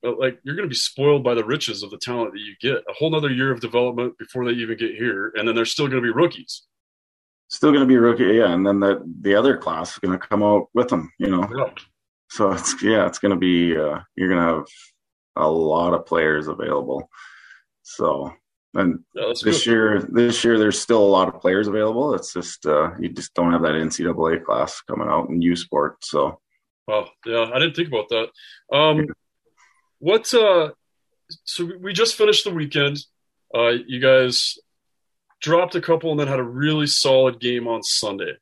uh, 0.06 0.16
like 0.18 0.40
you're 0.44 0.56
gonna 0.56 0.68
be 0.68 0.76
spoiled 0.76 1.24
by 1.24 1.34
the 1.34 1.46
riches 1.46 1.84
of 1.84 1.92
the 1.92 1.98
talent 1.98 2.34
that 2.34 2.40
you 2.40 2.56
get. 2.62 2.84
A 2.90 2.94
whole 2.94 3.14
other 3.16 3.30
year 3.30 3.52
of 3.52 3.60
development 3.60 4.18
before 4.18 4.46
they 4.46 4.52
even 4.52 4.78
get 4.78 4.96
here, 4.96 5.32
and 5.36 5.48
then 5.48 5.56
they're 5.56 5.66
still 5.66 5.88
gonna 5.88 6.02
be 6.02 6.12
rookies. 6.12 6.64
Still 7.50 7.72
gonna 7.72 7.86
be 7.86 7.98
rookie, 7.98 8.24
yeah, 8.24 8.54
and 8.54 8.66
then 8.66 8.80
the 8.80 9.02
the 9.22 9.36
other 9.36 9.58
class 9.58 9.92
is 9.92 10.00
gonna 10.00 10.18
come 10.18 10.44
out 10.44 10.70
with 10.74 10.90
them, 10.90 11.12
you 11.20 11.30
know. 11.30 11.48
Yeah. 11.58 11.72
So 12.30 12.52
it's 12.52 12.82
yeah, 12.84 13.08
it's 13.08 13.20
gonna 13.20 13.38
be 13.38 13.76
uh, 13.76 14.00
you're 14.16 14.30
gonna 14.30 14.58
have 14.58 14.66
a 15.36 15.50
lot 15.50 15.94
of 15.94 16.06
players 16.06 16.48
available. 16.48 17.10
So 17.84 18.34
and 18.74 19.00
this 19.16 19.44
good. 19.44 19.66
year, 19.66 20.08
this 20.08 20.44
year, 20.44 20.60
there's 20.60 20.80
still 20.80 21.04
a 21.04 21.08
lot 21.08 21.34
of 21.34 21.42
players 21.42 21.68
available. 21.68 22.14
It's 22.14 22.34
just 22.34 22.66
uh, 22.66 22.92
you 23.00 23.10
just 23.10 23.34
don't 23.34 23.52
have 23.52 23.64
that 23.64 23.74
NCAA 23.74 24.44
class 24.44 24.82
coming 24.82 25.08
out 25.08 25.30
in 25.30 25.42
U 25.42 25.56
Sport. 25.56 25.98
So, 26.04 26.40
well, 26.88 27.10
yeah, 27.26 27.50
I 27.54 27.60
didn't 27.60 27.76
think 27.76 27.88
about 27.88 28.10
that. 28.10 28.76
Um, 28.76 29.08
what? 30.00 30.32
Uh, 30.34 30.72
so 31.44 31.70
we 31.82 31.92
just 31.94 32.16
finished 32.16 32.44
the 32.44 32.54
weekend. 32.54 33.00
Uh, 33.54 33.74
you 33.88 34.00
guys 34.00 34.60
dropped 35.42 35.76
a 35.76 35.82
couple 35.82 36.12
and 36.12 36.20
then 36.20 36.28
had 36.28 36.40
a 36.40 36.44
really 36.44 36.88
solid 36.88 37.40
game 37.40 37.68
on 37.68 37.82
Sunday. 37.84 38.34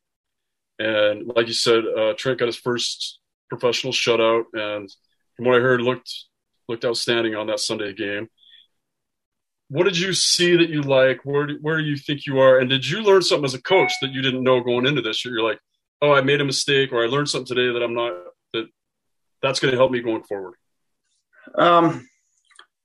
And 0.78 1.26
like 1.34 1.46
you 1.46 1.54
said, 1.54 1.84
uh, 1.86 2.12
Trent 2.14 2.38
got 2.38 2.46
his 2.46 2.56
first 2.56 3.20
professional 3.48 3.92
shutout, 3.92 4.44
and 4.52 4.88
from 5.36 5.46
what 5.46 5.56
I 5.56 5.60
heard, 5.60 5.80
looked 5.80 6.12
looked 6.68 6.84
outstanding 6.84 7.34
on 7.34 7.46
that 7.46 7.60
Sunday 7.60 7.92
game 7.92 8.28
what 9.68 9.84
did 9.84 9.98
you 9.98 10.12
see 10.12 10.56
that 10.56 10.68
you 10.68 10.82
like? 10.82 11.20
Where 11.24 11.46
do, 11.46 11.58
where 11.60 11.78
do 11.78 11.84
you 11.84 11.96
think 11.96 12.26
you 12.26 12.38
are? 12.38 12.58
And 12.58 12.70
did 12.70 12.88
you 12.88 13.02
learn 13.02 13.22
something 13.22 13.44
as 13.44 13.54
a 13.54 13.62
coach 13.62 13.92
that 14.00 14.12
you 14.12 14.22
didn't 14.22 14.44
know 14.44 14.60
going 14.60 14.86
into 14.86 15.02
this? 15.02 15.24
You're 15.24 15.42
like, 15.42 15.58
oh, 16.00 16.12
I 16.12 16.20
made 16.20 16.40
a 16.40 16.44
mistake, 16.44 16.92
or 16.92 17.02
I 17.02 17.08
learned 17.08 17.28
something 17.28 17.56
today 17.56 17.72
that 17.72 17.82
I'm 17.82 17.94
not 17.94 18.12
that 18.52 18.66
that's 19.42 19.60
going 19.60 19.72
to 19.72 19.78
help 19.78 19.90
me 19.90 20.00
going 20.00 20.22
forward. 20.22 20.54
Um, 21.56 22.08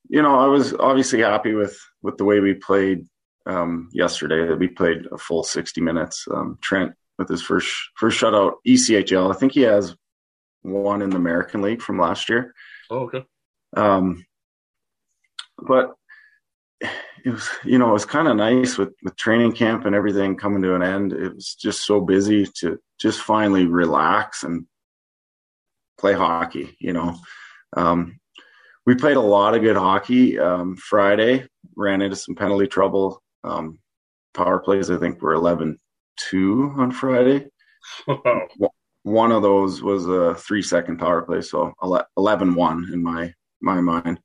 you 0.09 0.21
know, 0.21 0.39
I 0.39 0.47
was 0.47 0.73
obviously 0.73 1.19
happy 1.19 1.53
with 1.53 1.77
with 2.01 2.17
the 2.17 2.25
way 2.25 2.39
we 2.39 2.55
played 2.55 3.07
um, 3.45 3.89
yesterday. 3.93 4.47
That 4.47 4.59
we 4.59 4.67
played 4.67 5.07
a 5.11 5.17
full 5.17 5.43
60 5.43 5.81
minutes. 5.81 6.25
Um, 6.31 6.57
Trent 6.61 6.93
with 7.19 7.29
his 7.29 7.43
first 7.43 7.71
first 7.95 8.19
shutout 8.19 8.53
ECHL. 8.67 9.33
I 9.33 9.37
think 9.37 9.53
he 9.53 9.61
has 9.61 9.95
one 10.61 11.01
in 11.01 11.09
the 11.09 11.17
American 11.17 11.61
League 11.61 11.81
from 11.81 11.99
last 11.99 12.29
year. 12.29 12.53
Oh, 12.89 12.99
okay. 12.99 13.25
Um, 13.75 14.25
but 15.57 15.93
it 17.23 17.29
was 17.29 17.47
you 17.63 17.77
know 17.77 17.89
it 17.89 17.93
was 17.93 18.05
kind 18.05 18.27
of 18.27 18.35
nice 18.35 18.77
with 18.77 18.93
with 19.03 19.15
training 19.15 19.53
camp 19.53 19.85
and 19.85 19.95
everything 19.95 20.35
coming 20.35 20.61
to 20.63 20.75
an 20.75 20.83
end. 20.83 21.13
It 21.13 21.35
was 21.35 21.55
just 21.55 21.85
so 21.85 22.01
busy 22.01 22.47
to 22.59 22.79
just 22.99 23.21
finally 23.21 23.65
relax 23.65 24.43
and 24.43 24.65
play 25.99 26.13
hockey. 26.13 26.75
You 26.79 26.93
know, 26.93 27.17
um, 27.77 28.19
we 28.85 28.95
played 28.95 29.17
a 29.17 29.21
lot 29.21 29.55
of 29.55 29.61
good 29.61 29.77
hockey. 29.77 30.39
Um, 30.39 30.75
Friday 30.75 31.47
ran 31.75 32.01
into 32.01 32.15
some 32.15 32.35
penalty 32.35 32.67
trouble. 32.67 33.21
Um, 33.43 33.79
power 34.33 34.59
plays 34.59 34.89
I 34.89 34.97
think 34.97 35.21
were 35.21 35.35
11-2 35.35 35.77
on 36.77 36.91
Friday. 36.91 37.47
Wow. 38.07 38.71
One 39.03 39.31
of 39.31 39.41
those 39.41 39.81
was 39.81 40.07
a 40.07 40.35
three 40.35 40.61
second 40.61 40.97
power 40.97 41.21
play, 41.23 41.41
so 41.41 41.73
11-1 41.81 42.93
in 42.93 43.03
my 43.03 43.33
my 43.61 43.81
mind 43.81 44.19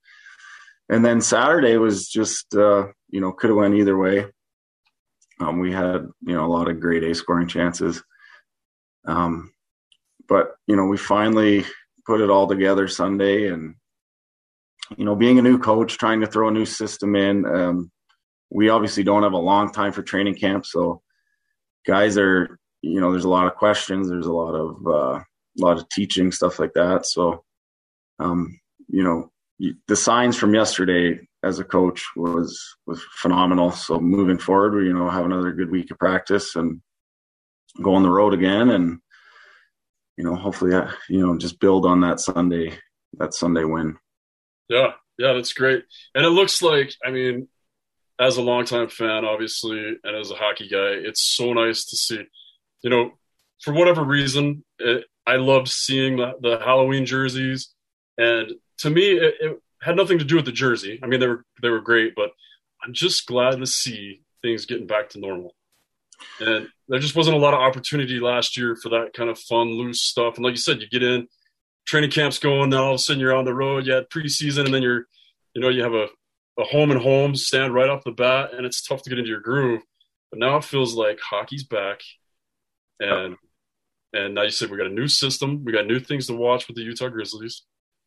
and 0.89 1.05
then 1.05 1.21
Saturday 1.21 1.77
was 1.77 2.09
just 2.09 2.55
uh, 2.55 2.87
you 3.11 3.21
know 3.21 3.33
could 3.33 3.51
have 3.51 3.57
went 3.57 3.75
either 3.75 3.97
way. 3.97 4.27
Um, 5.41 5.59
we 5.59 5.73
had 5.73 6.07
you 6.23 6.35
know 6.35 6.47
a 6.47 6.49
lot 6.49 6.69
of 6.69 6.81
great 6.81 7.05
A 7.05 7.15
scoring 7.15 7.49
chances, 7.49 8.03
um, 9.07 9.53
but 10.29 10.55
you 10.67 10.77
know 10.77 10.87
we 10.87 10.97
finally 10.97 11.65
put 12.07 12.21
it 12.21 12.31
all 12.31 12.47
together 12.47 12.89
Sunday, 12.89 13.49
and 13.49 13.75
you 14.97 15.05
know 15.05 15.17
being 15.17 15.39
a 15.39 15.43
new 15.43 15.59
coach, 15.59 15.99
trying 15.99 16.21
to 16.21 16.27
throw 16.27 16.49
a 16.49 16.53
new 16.53 16.67
system 16.67 17.17
in. 17.17 17.45
Um, 17.45 17.91
we 18.49 18.69
obviously 18.69 19.03
don't 19.03 19.25
have 19.25 19.33
a 19.33 19.39
long 19.39 19.73
time 19.73 19.93
for 19.93 20.03
training 20.03 20.37
camp, 20.37 20.65
so 20.67 21.03
guys 21.85 22.17
are 22.17 22.59
you 22.83 23.01
know 23.01 23.11
there's 23.11 23.25
a 23.25 23.29
lot 23.29 23.47
of 23.47 23.57
questions, 23.57 24.09
there's 24.09 24.27
a 24.27 24.33
lot 24.33 24.55
of 24.55 24.87
uh, 24.87 25.19
a 25.21 25.25
lot 25.59 25.79
of 25.79 25.89
teaching 25.89 26.33
stuff 26.33 26.59
like 26.59 26.73
that. 26.75 27.07
So 27.07 27.45
um, 28.19 28.59
you 28.89 29.03
know 29.03 29.31
the 29.89 29.97
signs 29.97 30.37
from 30.37 30.55
yesterday 30.55 31.19
as 31.43 31.59
a 31.59 31.65
coach 31.65 32.05
was 32.17 32.77
was 32.87 33.03
phenomenal. 33.15 33.71
So 33.71 33.99
moving 33.99 34.39
forward, 34.39 34.75
we 34.75 34.87
you 34.87 34.93
know 34.93 35.09
have 35.09 35.25
another 35.25 35.53
good 35.53 35.71
week 35.71 35.91
of 35.91 35.99
practice 35.99 36.57
and 36.57 36.81
go 37.83 37.95
on 37.95 38.03
the 38.03 38.11
road 38.11 38.35
again, 38.35 38.71
and 38.71 38.99
you 40.17 40.25
know 40.25 40.35
hopefully 40.35 40.75
uh, 40.75 40.91
you 41.09 41.25
know 41.25 41.39
just 41.39 41.61
build 41.61 41.87
on 41.87 42.01
that 42.03 42.21
Sunday 42.21 42.79
that 43.19 43.35
Sunday 43.35 43.65
win. 43.65 43.97
Yeah, 44.69 44.93
yeah, 45.19 45.33
that's 45.33 45.53
great. 45.53 45.85
And 46.15 46.25
it 46.25 46.31
looks 46.31 46.61
like 46.61 46.93
I 47.05 47.11
mean, 47.11 47.49
as 48.21 48.37
a 48.37 48.43
longtime 48.43 48.89
fan, 48.89 49.25
obviously, 49.25 49.97
and 50.03 50.17
as 50.17 50.31
a 50.31 50.35
hockey 50.35 50.69
guy, 50.69 50.93
it's 51.07 51.23
so 51.23 51.53
nice 51.53 51.85
to 51.87 51.97
see. 51.97 52.25
You 52.87 52.91
know, 52.91 53.05
for 53.63 53.73
whatever 53.75 54.05
reason, 54.05 54.65
it, 54.79 55.07
I 55.27 55.37
loved 55.37 55.69
seeing 55.69 56.17
the, 56.17 56.35
the 56.41 56.59
Halloween 56.59 57.05
jerseys 57.05 57.75
and 58.19 58.53
to 58.79 58.91
me, 58.91 59.13
it, 59.13 59.35
it, 59.41 59.61
had 59.83 59.97
nothing 59.97 60.19
to 60.19 60.25
do 60.25 60.37
with 60.37 60.47
the 60.47 60.53
jersey. 60.53 60.99
I 61.03 61.07
mean, 61.07 61.21
they 61.21 61.27
were 61.27 61.45
they 61.63 61.69
were 61.69 61.81
great, 61.81 62.15
but 62.17 62.31
I'm 62.83 62.93
just 62.93 63.27
glad 63.27 63.59
to 63.59 63.67
see 63.67 64.23
things 64.43 64.67
getting 64.67 64.87
back 64.87 65.11
to 65.11 65.21
normal. 65.21 65.55
And 66.41 66.69
there 66.89 66.99
just 66.99 67.15
wasn't 67.15 67.37
a 67.37 67.41
lot 67.41 67.55
of 67.55 67.61
opportunity 67.61 68.19
last 68.19 68.57
year 68.57 68.75
for 68.75 68.89
that 68.91 69.13
kind 69.15 69.29
of 69.29 69.39
fun, 69.39 69.69
loose 69.69 70.03
stuff. 70.03 70.37
And 70.37 70.45
like 70.45 70.53
you 70.53 70.59
said, 70.59 70.81
you 70.81 70.89
get 70.89 71.03
in, 71.03 71.29
training 71.87 72.11
camps 72.11 72.39
going, 72.39 72.71
then 72.71 72.81
all 72.81 72.93
of 72.93 72.97
a 72.97 72.99
sudden 72.99 73.21
you're 73.21 73.37
on 73.37 73.45
the 73.45 73.55
road. 73.55 73.87
You 73.87 73.93
had 73.93 74.09
preseason, 74.09 74.65
and 74.65 74.75
then 74.75 74.83
you're, 74.83 75.07
you 75.55 75.61
know, 75.61 75.69
you 75.69 75.83
have 75.83 75.95
a, 75.95 76.09
a 76.59 76.65
home 76.65 76.91
and 76.91 77.01
home 77.01 77.37
stand 77.37 77.75
right 77.75 77.91
off 77.91 78.05
the 78.05 78.13
bat, 78.13 78.55
and 78.55 78.65
it's 78.65 78.83
tough 78.83 79.03
to 79.03 79.11
get 79.11 79.19
into 79.19 79.31
your 79.31 79.41
groove. 79.41 79.83
But 80.31 80.41
now 80.41 80.57
it 80.57 80.65
feels 80.65 80.95
like 80.95 81.21
hockey's 81.21 81.65
back, 81.65 82.01
and 83.01 83.37
and 84.13 84.35
now 84.35 84.43
you 84.43 84.51
said 84.51 84.71
we 84.71 84.79
got 84.79 84.87
a 84.87 84.91
new 84.91 85.09
system, 85.09 85.65
we 85.65 85.73
got 85.73 85.87
new 85.87 86.01
things 86.01 86.27
to 86.27 86.35
watch 86.35 86.69
with 86.69 86.77
the 86.77 86.83
Utah 86.83 87.09
Grizzlies. 87.09 87.63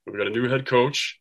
We 0.05 0.17
got 0.17 0.27
a 0.27 0.31
new 0.31 0.48
head 0.50 0.65
coach, 0.65 1.19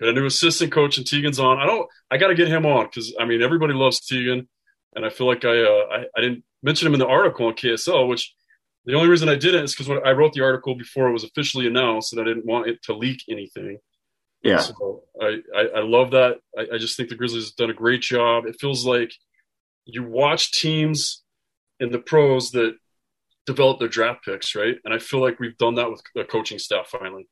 got 0.00 0.10
a 0.10 0.12
new 0.12 0.26
assistant 0.26 0.72
coach, 0.72 0.96
and 0.96 1.06
Teigan's 1.06 1.40
on. 1.40 1.58
I 1.58 1.66
don't. 1.66 1.88
I 2.10 2.18
got 2.18 2.28
to 2.28 2.34
get 2.34 2.48
him 2.48 2.66
on 2.66 2.86
because 2.86 3.14
I 3.18 3.24
mean 3.24 3.42
everybody 3.42 3.74
loves 3.74 4.00
Teigan, 4.00 4.46
and 4.94 5.04
I 5.04 5.10
feel 5.10 5.26
like 5.26 5.44
I, 5.44 5.62
uh, 5.62 5.86
I 5.90 6.04
I 6.16 6.20
didn't 6.20 6.44
mention 6.62 6.86
him 6.86 6.94
in 6.94 7.00
the 7.00 7.06
article 7.06 7.46
on 7.46 7.54
KSL, 7.54 8.08
which 8.08 8.34
the 8.84 8.94
only 8.94 9.08
reason 9.08 9.28
I 9.28 9.34
didn't 9.34 9.64
is 9.64 9.74
because 9.74 9.90
I 10.04 10.12
wrote 10.12 10.32
the 10.32 10.42
article 10.42 10.74
before 10.74 11.08
it 11.08 11.12
was 11.12 11.24
officially 11.24 11.66
announced, 11.66 12.12
and 12.12 12.22
I 12.22 12.24
didn't 12.24 12.46
want 12.46 12.68
it 12.68 12.82
to 12.84 12.94
leak 12.94 13.22
anything. 13.28 13.78
Yeah. 14.42 14.58
So 14.58 15.02
I, 15.20 15.38
I, 15.54 15.60
I 15.76 15.80
love 15.80 16.12
that. 16.12 16.38
I, 16.56 16.74
I 16.74 16.78
just 16.78 16.96
think 16.96 17.08
the 17.08 17.16
Grizzlies 17.16 17.46
have 17.46 17.56
done 17.56 17.70
a 17.70 17.74
great 17.74 18.00
job. 18.00 18.46
It 18.46 18.56
feels 18.60 18.86
like 18.86 19.12
you 19.84 20.04
watch 20.04 20.52
teams 20.52 21.22
in 21.80 21.90
the 21.90 21.98
pros 21.98 22.52
that 22.52 22.76
develop 23.48 23.78
their 23.78 23.88
draft 23.88 24.24
picks, 24.24 24.54
right? 24.54 24.76
And 24.84 24.92
I 24.92 24.98
feel 24.98 25.20
like 25.20 25.40
we've 25.40 25.56
done 25.56 25.76
that 25.76 25.90
with 25.90 26.02
the 26.14 26.24
coaching 26.24 26.58
staff 26.58 26.88
finally. 26.88 27.26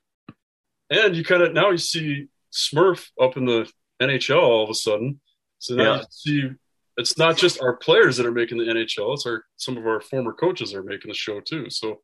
And 0.89 1.15
you 1.15 1.23
kind 1.23 1.43
of 1.43 1.53
now 1.53 1.69
you 1.69 1.77
see 1.77 2.27
Smurf 2.51 3.07
up 3.21 3.37
in 3.37 3.45
the 3.45 3.69
NHL 4.01 4.41
all 4.41 4.63
of 4.63 4.69
a 4.69 4.73
sudden. 4.73 5.21
So 5.59 5.75
now 5.75 5.83
yeah. 5.83 5.97
you 5.99 6.05
see 6.09 6.49
it's 6.97 7.17
not 7.17 7.37
just 7.37 7.61
our 7.61 7.75
players 7.77 8.17
that 8.17 8.25
are 8.25 8.31
making 8.31 8.57
the 8.57 8.63
NHL; 8.63 9.13
it's 9.13 9.27
our 9.27 9.43
some 9.57 9.77
of 9.77 9.85
our 9.85 10.01
former 10.01 10.33
coaches 10.33 10.73
are 10.73 10.83
making 10.83 11.09
the 11.09 11.13
show 11.13 11.39
too. 11.39 11.69
So 11.69 11.99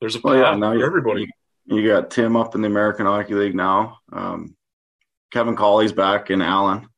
there's 0.00 0.16
a 0.16 0.20
well, 0.24 0.36
yeah, 0.36 0.56
now 0.56 0.72
for 0.72 0.84
everybody. 0.84 1.28
You, 1.66 1.76
you, 1.76 1.88
got 1.88 2.10
Tim 2.10 2.36
up 2.36 2.56
in 2.56 2.62
the 2.62 2.66
American 2.66 3.06
Hockey 3.06 3.34
League 3.34 3.54
now. 3.54 3.98
Um, 4.12 4.56
Kevin 5.30 5.54
Colley's 5.54 5.92
back 5.92 6.30
in 6.30 6.42
Allen. 6.42 6.88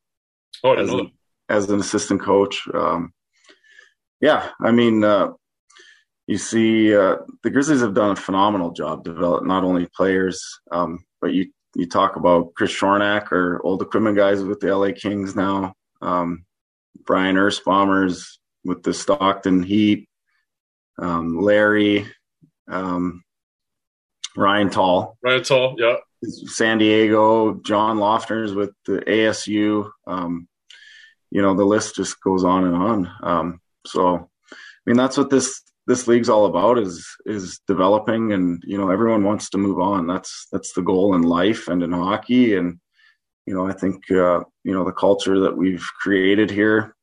Oh, 0.63 0.73
as, 0.73 0.91
an, 0.91 1.11
as 1.51 1.69
an 1.69 1.81
assistant 1.81 2.23
coach. 2.23 2.67
Um, 2.73 3.13
yeah, 4.23 4.49
I 4.63 4.73
mean, 4.73 5.05
uh, 5.05 5.33
you 6.27 6.39
see, 6.39 6.95
uh, 6.95 7.17
the 7.43 7.51
Grizzlies 7.51 7.81
have 7.81 7.95
done 7.95 8.13
a 8.13 8.17
phenomenal 8.17 8.71
job 8.71 9.05
developing 9.05 9.49
not 9.49 9.65
only 9.65 9.87
players, 9.95 10.43
um, 10.71 11.05
but 11.21 11.33
you 11.33 11.51
you 11.77 11.89
talk 11.89 12.17
about 12.17 12.55
Chris 12.55 12.71
Shornack 12.71 13.33
or 13.33 13.61
old 13.65 13.83
equipment 13.83 14.17
guys 14.17 14.43
with 14.43 14.61
the 14.61 14.75
LA 14.75 14.93
Kings 14.93 15.35
now. 15.35 15.75
Um, 16.01 16.45
Brian 17.05 17.37
Ersbombers 17.37 18.39
with 18.65 18.83
the 18.83 18.95
Stockton 18.95 19.63
Heat. 19.63 20.09
Um, 20.97 21.41
Larry, 21.41 22.07
um, 22.69 23.25
Ryan 24.37 24.71
Tall. 24.71 25.19
Ryan 25.23 25.43
Tall, 25.43 25.77
yeah. 25.79 25.97
San 26.23 26.79
Diego, 26.79 27.55
John 27.55 27.99
Lofters 27.99 28.55
with 28.55 28.71
the 28.87 29.01
ASU. 29.01 29.91
Um, 30.07 30.49
you 31.31 31.43
know, 31.43 31.55
the 31.55 31.65
list 31.65 31.97
just 31.97 32.21
goes 32.23 32.45
on 32.45 32.65
and 32.65 32.77
on. 32.77 33.11
Um, 33.23 33.61
so, 33.85 34.31
I 34.53 34.57
mean, 34.87 34.97
that's 34.97 35.19
what 35.19 35.31
this 35.31 35.61
this 35.87 36.07
league's 36.09 36.29
all 36.29 36.47
about 36.47 36.79
is 36.79 37.07
is 37.27 37.61
developing 37.67 38.33
and 38.33 38.63
you 38.67 38.79
know 38.79 38.91
everyone 38.91 39.25
wants 39.25 39.51
to 39.51 39.59
move 39.59 39.81
on. 39.81 40.07
That's 40.07 40.47
that's 40.53 40.73
the 40.73 40.83
goal 40.83 41.15
in 41.15 41.23
life 41.23 41.69
and 41.69 41.83
in 41.83 41.93
hockey. 41.93 42.57
And 42.57 42.79
you 43.47 43.55
know 43.55 43.67
i 43.67 43.73
think 43.73 44.11
uh, 44.11 44.41
you 44.63 44.73
know 44.73 44.85
the 44.85 44.93
culture 44.93 45.41
that 45.41 45.57
we've 45.57 45.87
created 46.01 46.51
here 46.51 46.95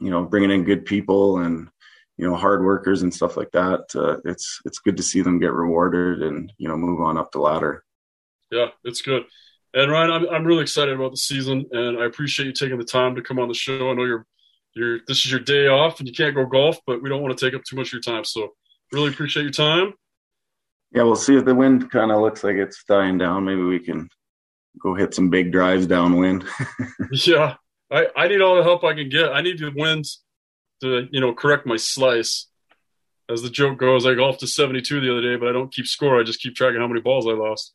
you 0.00 0.10
know 0.10 0.24
bringing 0.24 0.50
in 0.50 0.64
good 0.64 0.84
people 0.84 1.38
and 1.38 1.68
you 2.16 2.28
know 2.28 2.36
hard 2.36 2.64
workers 2.64 3.02
and 3.02 3.12
stuff 3.12 3.36
like 3.36 3.50
that 3.52 3.80
uh, 3.94 4.16
it's 4.24 4.60
it's 4.64 4.78
good 4.78 4.96
to 4.96 5.02
see 5.02 5.22
them 5.22 5.38
get 5.38 5.52
rewarded 5.52 6.22
and 6.22 6.52
you 6.58 6.68
know 6.68 6.76
move 6.76 7.00
on 7.00 7.18
up 7.18 7.30
the 7.32 7.38
ladder. 7.38 7.84
Yeah 8.50 8.68
it's 8.84 9.02
good. 9.02 9.24
And 9.74 9.90
ryan 9.90 10.10
i'm, 10.10 10.28
I'm 10.28 10.44
really 10.44 10.62
excited 10.62 10.94
about 10.94 11.10
the 11.10 11.18
season 11.18 11.64
and 11.72 11.98
i 11.98 12.06
appreciate 12.06 12.46
you 12.46 12.52
taking 12.52 12.78
the 12.78 12.84
time 12.84 13.14
to 13.14 13.22
come 13.22 13.38
on 13.38 13.48
the 13.48 13.54
show. 13.54 13.90
I 13.90 13.94
know 13.94 14.04
you're 14.04 14.26
you're 14.78 15.00
this 15.06 15.24
is 15.24 15.30
your 15.30 15.40
day 15.40 15.66
off 15.66 15.98
and 15.98 16.08
you 16.08 16.14
can't 16.14 16.34
go 16.34 16.46
golf, 16.46 16.78
but 16.86 17.02
we 17.02 17.08
don't 17.08 17.22
want 17.22 17.36
to 17.36 17.44
take 17.44 17.54
up 17.54 17.64
too 17.64 17.76
much 17.76 17.88
of 17.88 17.92
your 17.94 18.02
time. 18.02 18.24
So 18.24 18.54
really 18.92 19.10
appreciate 19.10 19.42
your 19.42 19.52
time. 19.52 19.94
Yeah, 20.92 21.02
we'll 21.02 21.16
see 21.16 21.36
if 21.36 21.44
the 21.44 21.54
wind 21.54 21.90
kind 21.90 22.10
of 22.10 22.20
looks 22.20 22.42
like 22.42 22.56
it's 22.56 22.82
dying 22.84 23.18
down. 23.18 23.44
Maybe 23.44 23.62
we 23.62 23.78
can 23.78 24.08
go 24.80 24.94
hit 24.94 25.14
some 25.14 25.28
big 25.28 25.52
drives 25.52 25.86
downwind. 25.86 26.44
yeah, 27.12 27.56
I, 27.90 28.06
I 28.16 28.28
need 28.28 28.40
all 28.40 28.56
the 28.56 28.62
help 28.62 28.84
I 28.84 28.94
can 28.94 29.08
get. 29.08 29.32
I 29.32 29.42
need 29.42 29.58
the 29.58 29.72
winds 29.74 30.22
to 30.80 31.08
you 31.10 31.20
know 31.20 31.34
correct 31.34 31.66
my 31.66 31.76
slice. 31.76 32.46
As 33.30 33.42
the 33.42 33.50
joke 33.50 33.78
goes, 33.78 34.06
I 34.06 34.14
golfed 34.14 34.40
to 34.40 34.46
72 34.46 35.00
the 35.02 35.10
other 35.10 35.20
day, 35.20 35.36
but 35.36 35.50
I 35.50 35.52
don't 35.52 35.70
keep 35.70 35.86
score. 35.86 36.18
I 36.18 36.22
just 36.22 36.40
keep 36.40 36.54
tracking 36.54 36.80
how 36.80 36.88
many 36.88 37.02
balls 37.02 37.26
I 37.26 37.32
lost. 37.32 37.74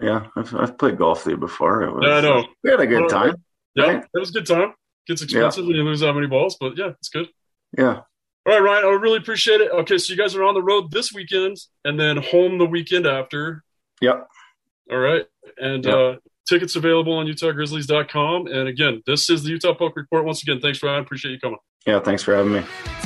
Yeah, 0.00 0.28
I've, 0.34 0.54
I've 0.54 0.78
played 0.78 0.96
golf 0.96 1.24
there 1.24 1.36
before. 1.36 1.82
It 1.82 1.92
was, 1.92 2.04
yeah, 2.06 2.14
I 2.14 2.20
know. 2.22 2.46
We 2.64 2.70
had 2.70 2.80
a 2.80 2.86
good 2.86 3.10
time. 3.10 3.34
Yeah, 3.74 3.84
right? 3.84 4.04
it 4.14 4.18
was 4.18 4.30
a 4.30 4.32
good 4.32 4.46
time. 4.46 4.72
Gets 5.06 5.22
expensive 5.22 5.64
yeah. 5.64 5.68
when 5.68 5.76
you 5.76 5.82
lose 5.84 6.00
that 6.00 6.12
many 6.14 6.26
balls, 6.26 6.56
but 6.58 6.76
yeah, 6.76 6.90
it's 6.98 7.08
good. 7.08 7.28
Yeah. 7.76 8.00
All 8.46 8.52
right, 8.52 8.62
Ryan, 8.62 8.84
I 8.84 8.88
really 8.90 9.18
appreciate 9.18 9.60
it. 9.60 9.70
Okay, 9.72 9.98
so 9.98 10.12
you 10.12 10.18
guys 10.18 10.34
are 10.36 10.44
on 10.44 10.54
the 10.54 10.62
road 10.62 10.90
this 10.92 11.12
weekend 11.12 11.56
and 11.84 11.98
then 11.98 12.16
home 12.16 12.58
the 12.58 12.66
weekend 12.66 13.06
after. 13.06 13.64
Yep. 14.00 14.26
All 14.90 14.98
right. 14.98 15.24
And 15.58 15.84
yep. 15.84 15.94
uh, 15.94 16.14
tickets 16.48 16.76
available 16.76 17.14
on 17.14 17.26
UtahGrizzlies.com. 17.26 18.46
And 18.46 18.68
again, 18.68 19.02
this 19.06 19.28
is 19.30 19.42
the 19.42 19.50
Utah 19.50 19.74
Puck 19.74 19.96
Report. 19.96 20.24
Once 20.24 20.42
again, 20.42 20.60
thanks, 20.60 20.82
Ryan. 20.82 21.02
Appreciate 21.02 21.32
you 21.32 21.40
coming. 21.40 21.58
Yeah, 21.86 22.00
thanks 22.00 22.22
for 22.22 22.34
having 22.34 22.52
me. 22.52 23.05